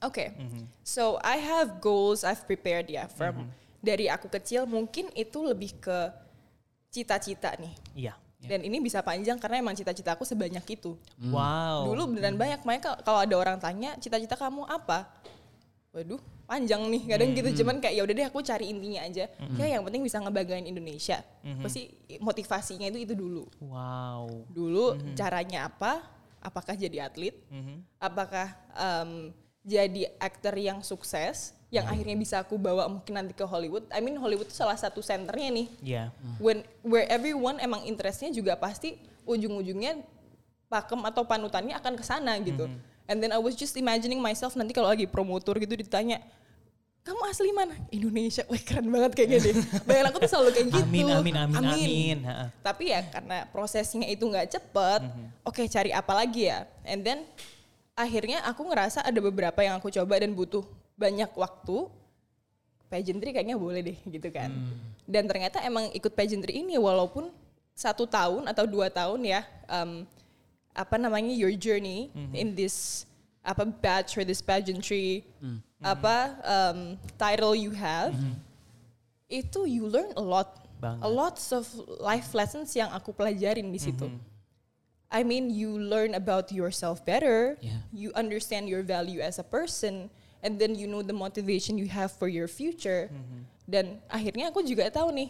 Oke, 0.00 0.34
Mm-hmm. 0.34 0.64
so 0.82 1.16
I 1.22 1.38
have 1.38 1.78
goals 1.78 2.22
I've 2.22 2.42
prepared 2.42 2.86
ya 2.86 3.06
from 3.06 3.46
dari 3.78 4.06
aku 4.06 4.26
kecil 4.28 4.66
mungkin 4.66 5.10
itu 5.12 5.38
lebih 5.42 5.78
ke 5.78 5.98
cita-cita 6.88 7.54
nih. 7.56 7.74
Iya. 7.96 8.14
Dan 8.42 8.66
ini 8.66 8.82
bisa 8.82 8.98
panjang 9.00 9.38
karena 9.38 9.62
emang 9.62 9.70
cita-cita 9.72 10.12
aku 10.12 10.26
sebanyak 10.26 10.62
itu. 10.66 10.98
Wow. 11.22 11.86
Dulu 11.86 12.10
beneran 12.10 12.34
banyak, 12.34 12.66
makanya 12.66 12.82
kal- 12.82 13.00
kalau 13.06 13.18
ada 13.22 13.34
orang 13.38 13.58
tanya 13.58 13.94
cita-cita 13.96 14.34
kamu 14.34 14.66
apa? 14.66 15.06
Waduh, 15.94 16.18
panjang 16.42 16.82
nih. 16.90 17.02
Kadang 17.06 17.38
gitu 17.38 17.62
cuman 17.62 17.78
kayak 17.78 17.94
ya 17.94 18.02
udah 18.02 18.14
deh 18.16 18.26
aku 18.26 18.42
cari 18.42 18.66
intinya 18.66 19.06
aja. 19.06 19.30
Ya 19.54 19.66
yang 19.68 19.86
penting 19.86 20.02
bisa 20.02 20.18
ngebanggain 20.18 20.66
Indonesia. 20.66 21.22
Pasti 21.62 21.86
motivasinya 22.18 22.90
itu 22.90 22.98
itu 22.98 23.14
dulu. 23.14 23.46
Wow. 23.62 24.26
Dulu 24.50 25.14
caranya 25.14 25.70
apa? 25.70 26.02
Apakah 26.42 26.74
jadi 26.74 27.06
atlet? 27.06 27.38
Apakah 27.96 28.50
em, 28.74 29.30
jadi 29.62 30.10
aktor 30.18 30.58
yang 30.58 30.82
sukses 30.82 31.54
yang 31.72 31.86
akhirnya 31.88 32.18
bisa 32.18 32.36
aku 32.42 32.58
bawa 32.58 32.84
mungkin 32.90 33.14
nanti 33.14 33.32
ke 33.32 33.46
Hollywood? 33.46 33.86
I 33.88 34.02
mean 34.02 34.18
Hollywood 34.18 34.50
itu 34.50 34.58
salah 34.58 34.76
satu 34.76 35.00
senternya 35.00 35.48
nih 35.54 35.66
Iya. 35.80 36.04
when 36.36 36.60
where 36.82 37.06
everyone 37.08 37.62
emang 37.62 37.86
interestnya 37.86 38.28
juga 38.28 38.58
pasti 38.58 38.98
ujung-ujungnya 39.22 40.02
pakem 40.66 41.00
atau 41.06 41.22
panutannya 41.22 41.78
akan 41.78 41.94
ke 41.94 42.04
sana 42.04 42.36
gitu. 42.42 42.66
And 43.06 43.18
then 43.18 43.30
I 43.30 43.38
was 43.38 43.54
just 43.54 43.74
imagining 43.74 44.18
myself 44.18 44.54
nanti 44.54 44.72
kalau 44.72 44.88
lagi 44.88 45.06
promotor 45.06 45.58
gitu 45.58 45.74
ditanya, 45.74 46.22
kamu 47.02 47.20
asli 47.26 47.50
mana? 47.50 47.74
Indonesia. 47.90 48.46
Wah 48.46 48.62
keren 48.62 48.86
banget 48.86 49.12
kayaknya 49.18 49.38
deh. 49.42 49.54
Bayangan 49.82 50.06
aku 50.14 50.18
tuh 50.22 50.30
selalu 50.30 50.50
kayak 50.54 50.66
gitu. 50.70 50.86
Amin, 50.86 51.06
amin, 51.10 51.34
amin, 51.34 51.56
amin. 51.58 52.18
Ha-ha. 52.22 52.46
Tapi 52.62 52.94
ya 52.94 53.00
karena 53.10 53.46
prosesnya 53.50 54.06
itu 54.06 54.22
nggak 54.22 54.54
cepet, 54.54 55.00
oke 55.42 55.62
cari 55.66 55.90
apa 55.90 56.12
lagi 56.14 56.46
ya? 56.46 56.62
And 56.86 57.02
then 57.02 57.26
akhirnya 57.98 58.46
aku 58.46 58.62
ngerasa 58.70 59.02
ada 59.02 59.18
beberapa 59.18 59.60
yang 59.60 59.82
aku 59.82 59.90
coba 59.90 60.22
dan 60.22 60.32
butuh 60.32 60.62
banyak 60.94 61.30
waktu. 61.34 61.90
pageantry 62.92 63.32
kayaknya 63.32 63.56
boleh 63.56 63.80
deh 63.80 63.98
gitu 64.04 64.28
kan. 64.28 64.52
Dan 65.08 65.24
ternyata 65.24 65.64
emang 65.64 65.88
ikut 65.96 66.12
pageantry 66.12 66.60
ini 66.60 66.76
walaupun 66.76 67.32
satu 67.72 68.04
tahun 68.04 68.44
atau 68.52 68.68
dua 68.68 68.92
tahun 68.92 69.24
ya, 69.24 69.40
um, 69.64 70.04
apa 70.76 71.00
namanya 71.00 71.32
your 71.32 71.56
journey 71.56 72.12
in 72.36 72.52
this 72.52 73.08
apa 73.40 73.64
batch 73.64 74.20
or 74.20 74.28
this 74.28 74.44
pageantry, 74.44 75.24
apa 75.82 76.38
um, 76.46 76.78
title 77.18 77.52
you 77.58 77.74
have, 77.74 78.14
itu 79.26 79.66
you 79.66 79.84
learn 79.90 80.14
a 80.14 80.22
lot, 80.22 80.62
Banget. 80.78 81.02
a 81.02 81.10
lot 81.10 81.36
of 81.52 81.66
life 81.98 82.30
lessons 82.32 82.70
yang 82.72 82.88
aku 82.94 83.10
pelajarin 83.10 83.68
di 83.68 83.82
situ. 83.82 84.06
I 85.12 85.20
mean, 85.20 85.52
you 85.52 85.76
learn 85.76 86.16
about 86.16 86.48
yourself 86.48 87.04
better. 87.04 87.60
Yeah. 87.60 87.84
You 87.92 88.08
understand 88.16 88.72
your 88.72 88.80
value 88.80 89.20
as 89.20 89.36
a 89.36 89.44
person, 89.44 90.08
and 90.40 90.56
then 90.56 90.72
you 90.72 90.88
know 90.88 91.04
the 91.04 91.12
motivation 91.12 91.76
you 91.76 91.84
have 91.92 92.16
for 92.16 92.32
your 92.32 92.48
future. 92.48 93.12
Dan 93.68 94.00
akhirnya 94.08 94.48
aku 94.48 94.64
juga 94.64 94.88
tahu 94.88 95.12
nih, 95.12 95.28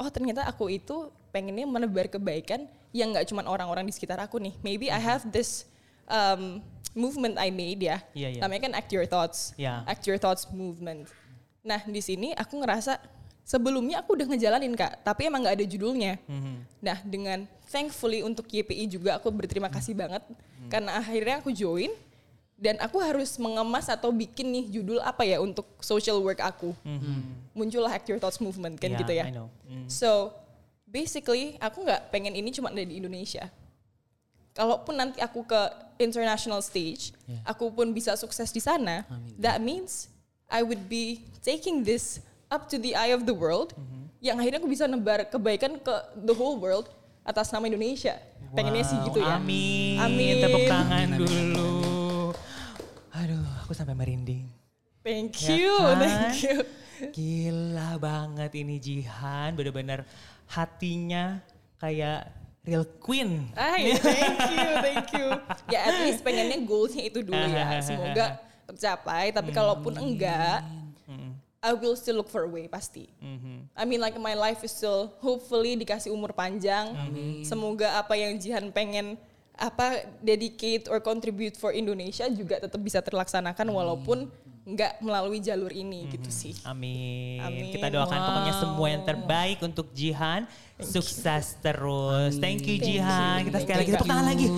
oh 0.00 0.08
ternyata 0.08 0.48
aku 0.48 0.72
itu 0.72 1.12
pengennya 1.28 1.68
menebar 1.68 2.08
kebaikan 2.08 2.64
yang 2.96 3.12
nggak 3.12 3.28
cuma 3.28 3.44
orang-orang 3.44 3.84
di 3.84 3.92
sekitar 3.92 4.16
aku 4.16 4.40
nih. 4.40 4.56
Maybe 4.64 4.88
I 4.88 4.96
have 4.96 5.28
this 5.28 5.68
um, 6.08 6.64
movement 6.96 7.36
I 7.36 7.52
made 7.52 7.84
ya. 7.84 8.00
Iya, 8.16 8.28
iya. 8.36 8.40
Namanya 8.40 8.60
kan 8.70 8.72
Act 8.78 8.90
Your 8.90 9.06
Thoughts. 9.06 9.52
Ya. 9.60 9.84
Act 9.84 10.08
Your 10.08 10.16
Thoughts 10.16 10.48
movement. 10.50 11.06
Nah 11.60 11.82
di 11.84 12.00
sini 12.00 12.32
aku 12.32 12.62
ngerasa 12.62 12.96
sebelumnya 13.46 14.00
aku 14.02 14.16
udah 14.16 14.26
ngejalanin 14.32 14.74
kak, 14.74 15.04
tapi 15.04 15.28
emang 15.28 15.44
nggak 15.44 15.60
ada 15.60 15.66
judulnya. 15.66 16.18
Nah 16.80 16.98
dengan 17.04 17.44
thankfully 17.68 18.24
untuk 18.24 18.48
YPI 18.48 18.86
juga 18.88 19.18
aku 19.20 19.28
berterima 19.34 19.68
kasih 19.68 19.92
banget 19.92 20.22
karena 20.72 20.98
akhirnya 20.98 21.42
aku 21.42 21.50
join 21.52 21.90
dan 22.56 22.80
aku 22.80 22.96
harus 23.04 23.36
mengemas 23.36 23.92
atau 23.92 24.08
bikin 24.08 24.48
nih 24.48 24.64
judul 24.80 24.96
apa 25.04 25.28
ya 25.28 25.36
untuk 25.44 25.68
social 25.84 26.16
work 26.24 26.40
aku. 26.40 26.72
Muncullah 27.52 27.92
Act 27.92 28.08
Your 28.08 28.16
Thoughts 28.16 28.40
movement 28.40 28.80
kan 28.80 28.96
Yeah, 28.96 29.00
gitu 29.04 29.12
ya. 29.12 29.24
I 29.28 29.32
know. 29.34 29.52
Mm. 29.68 29.88
So 29.92 30.32
basically 30.88 31.60
aku 31.60 31.84
nggak 31.84 32.08
pengen 32.08 32.32
ini 32.32 32.48
cuma 32.54 32.72
ada 32.72 32.80
di 32.80 32.96
Indonesia. 32.96 33.52
Kalaupun 34.56 34.96
nanti 34.96 35.20
aku 35.20 35.44
ke 35.44 35.60
international 36.00 36.64
stage, 36.64 37.12
Yeah. 37.28 37.44
aku 37.44 37.68
pun 37.68 37.92
bisa 37.92 38.16
sukses 38.16 38.48
di 38.48 38.58
sana. 38.58 39.04
Amin. 39.06 39.36
That 39.36 39.60
means 39.60 40.08
I 40.48 40.64
would 40.64 40.88
be 40.88 41.28
taking 41.40 41.84
this 41.84 42.18
up 42.48 42.70
to 42.72 42.78
the 42.78 42.96
eye 42.96 43.12
of 43.12 43.28
the 43.28 43.36
world, 43.36 43.76
yang 44.18 44.40
akhirnya 44.40 44.62
aku 44.62 44.70
bisa 44.70 44.86
nebar 44.86 45.28
kebaikan 45.28 45.76
ke 45.76 45.94
the 46.16 46.32
whole 46.32 46.56
world 46.56 46.88
atas 47.20 47.50
nama 47.50 47.66
Indonesia. 47.66 48.16
Pengennya 48.54 48.86
sih 48.86 48.96
Wow, 48.96 49.06
gitu 49.10 49.18
ya. 49.20 49.36
Amin. 49.36 49.98
Amin. 49.98 50.34
Tepuk 50.40 50.64
tangan 50.64 51.06
Amin, 51.10 51.18
dulu. 51.20 52.32
Aduh, 53.12 53.44
aku 53.60 53.72
sampai 53.74 53.92
merinding. 53.92 54.46
Thank 55.02 55.36
Ya 55.44 55.48
you, 55.52 55.74
kan? 55.76 55.98
thank 56.00 56.38
you. 56.42 56.56
Gila 57.12 58.00
banget 58.00 58.56
ini 58.56 58.80
Jihan, 58.80 59.52
bener-bener 59.52 60.06
hatinya 60.46 61.42
kayak 61.76 62.30
real 62.66 62.84
queen. 62.98 63.48
Ay, 63.54 63.94
thank 63.96 64.38
you, 64.50 64.68
thank 64.82 65.08
you. 65.14 65.26
Ya 65.70 65.86
at 65.86 65.96
least 66.02 66.20
pengennya 66.26 66.58
goalsnya 66.66 67.06
itu 67.06 67.22
dulu 67.22 67.38
ya. 67.38 67.78
Semoga 67.86 68.42
tercapai. 68.66 69.30
Tapi 69.30 69.54
kalaupun 69.54 69.94
enggak, 69.94 70.66
I 71.62 71.72
will 71.74 71.94
still 71.94 72.20
look 72.20 72.28
for 72.28 72.44
a 72.44 72.50
way 72.50 72.66
pasti. 72.66 73.08
I 73.72 73.86
mean 73.86 74.02
like 74.02 74.18
my 74.18 74.34
life 74.34 74.66
is 74.66 74.74
still 74.74 75.14
hopefully 75.22 75.78
dikasih 75.78 76.10
umur 76.10 76.34
panjang. 76.34 76.92
Semoga 77.46 78.02
apa 78.02 78.18
yang 78.18 78.36
Jihan 78.36 78.68
pengen 78.74 79.16
apa 79.56 80.04
dedicate 80.20 80.84
or 80.92 81.00
contribute 81.00 81.56
for 81.56 81.72
Indonesia 81.72 82.28
juga 82.28 82.60
tetap 82.60 82.76
bisa 82.76 83.00
terlaksanakan 83.00 83.72
walaupun 83.72 84.28
enggak 84.66 84.98
melalui 84.98 85.38
jalur 85.38 85.70
ini 85.70 86.10
gitu 86.10 86.26
sih. 86.26 86.50
Amin. 86.66 87.38
Amin. 87.38 87.70
Kita 87.70 87.86
doakan 87.86 88.18
Wow. 88.18 88.26
pokoknya 88.26 88.54
semua 88.58 88.86
yang 88.90 89.02
terbaik 89.06 89.58
untuk 89.62 89.94
Jihan. 89.94 90.42
Sukses 90.76 91.56
terus. 91.64 92.36
Thank 92.36 92.68
you 92.68 92.76
Thank 92.76 93.00
Jihan. 93.00 93.38
you. 93.40 93.46
Kita 93.48 93.58
sekali 93.64 93.78
lagi 93.78 93.86
Thank 93.88 93.96
tepuk 94.02 94.10
tangan 94.12 94.26
lagi. 94.28 94.46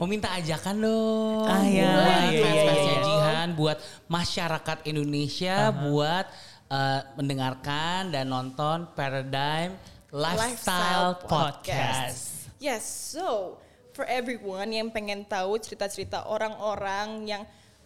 Mau 0.00 0.08
minta 0.08 0.32
ajakan 0.32 0.76
dong. 0.80 1.44
Ah, 1.44 1.60
iya, 1.66 1.92
iya, 2.32 2.32
iya, 2.32 2.72
iya. 2.72 2.96
Jihan, 3.04 3.48
buat 3.52 3.76
masyarakat 4.08 4.78
Indonesia, 4.88 5.68
buat 5.68 6.24
uh, 6.72 7.00
mendengarkan 7.18 8.08
dan 8.08 8.24
nonton 8.30 8.88
Paradigm 8.96 9.76
Lifestyle, 10.08 11.20
Podcast. 11.28 12.48
Yes, 12.56 12.86
so 12.86 13.58
for 13.92 14.08
everyone 14.08 14.72
yang 14.72 14.88
pengen 14.88 15.24
tahu 15.24 15.60
cerita-cerita 15.60 16.24
orang-orang 16.28 17.28
yang 17.28 17.42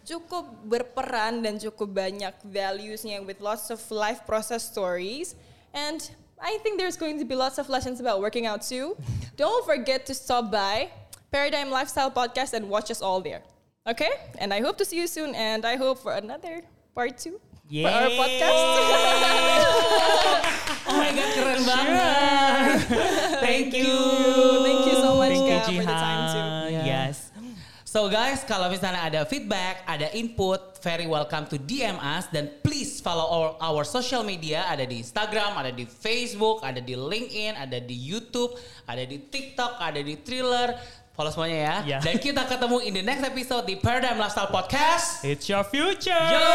cukup 0.07 0.47
berperan 0.63 1.43
dan 1.43 1.59
cukup 1.59 1.91
banyak 1.91 2.31
valuesnya 2.47 3.19
with 3.19 3.43
lots 3.43 3.67
of 3.67 3.79
life 3.91 4.23
process 4.23 4.63
stories 4.63 5.35
and 5.75 6.11
I 6.39 6.61
think 6.63 6.77
there's 6.79 6.95
going 6.95 7.19
to 7.19 7.25
be 7.25 7.35
lots 7.35 7.57
of 7.57 7.67
lessons 7.67 7.99
about 7.99 8.21
working 8.21 8.45
out 8.45 8.61
too. 8.61 8.95
Don't 9.41 9.65
forget 9.65 10.05
to 10.05 10.13
stop 10.13 10.51
by 10.53 10.89
Paradigm 11.31 11.73
Lifestyle 11.73 12.11
Podcast 12.13 12.53
and 12.53 12.69
watch 12.69 12.91
us 12.93 13.01
all 13.01 13.21
there. 13.21 13.41
Okay? 13.89 14.11
And 14.37 14.53
I 14.53 14.61
hope 14.61 14.77
to 14.77 14.85
see 14.85 15.01
you 15.01 15.07
soon 15.07 15.33
and 15.33 15.65
I 15.65 15.75
hope 15.75 15.99
for 15.99 16.13
another 16.13 16.61
part 16.93 17.17
two 17.17 17.41
for 17.67 17.89
our 17.89 18.09
podcast. 18.15 18.57
Oh 20.87 20.95
my 20.95 21.11
god, 21.11 21.29
keren 21.35 21.61
banget. 21.67 22.79
Thank 23.43 23.75
you. 23.75 24.16
Jihan. 25.67 26.71
Yeah. 26.71 26.85
Yes. 26.85 27.31
So 27.87 28.11
guys, 28.11 28.43
kalau 28.43 28.67
misalnya 28.67 28.99
ada 28.99 29.23
feedback, 29.23 29.87
ada 29.87 30.11
input, 30.11 30.59
very 30.83 31.07
welcome 31.07 31.47
to 31.47 31.55
DM 31.55 31.95
us 32.03 32.27
dan 32.29 32.51
please 32.59 32.99
follow 32.99 33.23
our, 33.23 33.55
our 33.63 33.87
social 33.87 34.27
media. 34.27 34.67
Ada 34.67 34.83
di 34.83 34.99
Instagram, 34.99 35.55
ada 35.55 35.71
di 35.71 35.87
Facebook, 35.87 36.59
ada 36.67 36.83
di 36.83 36.99
LinkedIn, 36.99 37.55
ada 37.55 37.79
di 37.79 37.95
YouTube, 37.95 38.59
ada 38.85 39.07
di 39.07 39.23
TikTok, 39.23 39.79
ada 39.79 40.03
di 40.03 40.19
Thriller. 40.19 40.75
Follow 41.15 41.31
semuanya 41.31 41.57
ya. 41.57 41.97
Yeah. 41.97 42.01
Dan 42.03 42.19
kita 42.19 42.45
ketemu 42.45 42.77
in 42.85 42.93
the 42.99 43.07
next 43.07 43.23
episode 43.23 43.63
di 43.63 43.79
Paradigm 43.79 44.19
Lifestyle 44.19 44.51
Podcast. 44.51 45.23
It's 45.23 45.47
your 45.47 45.63
future. 45.63 46.11
Yo! 46.11 46.45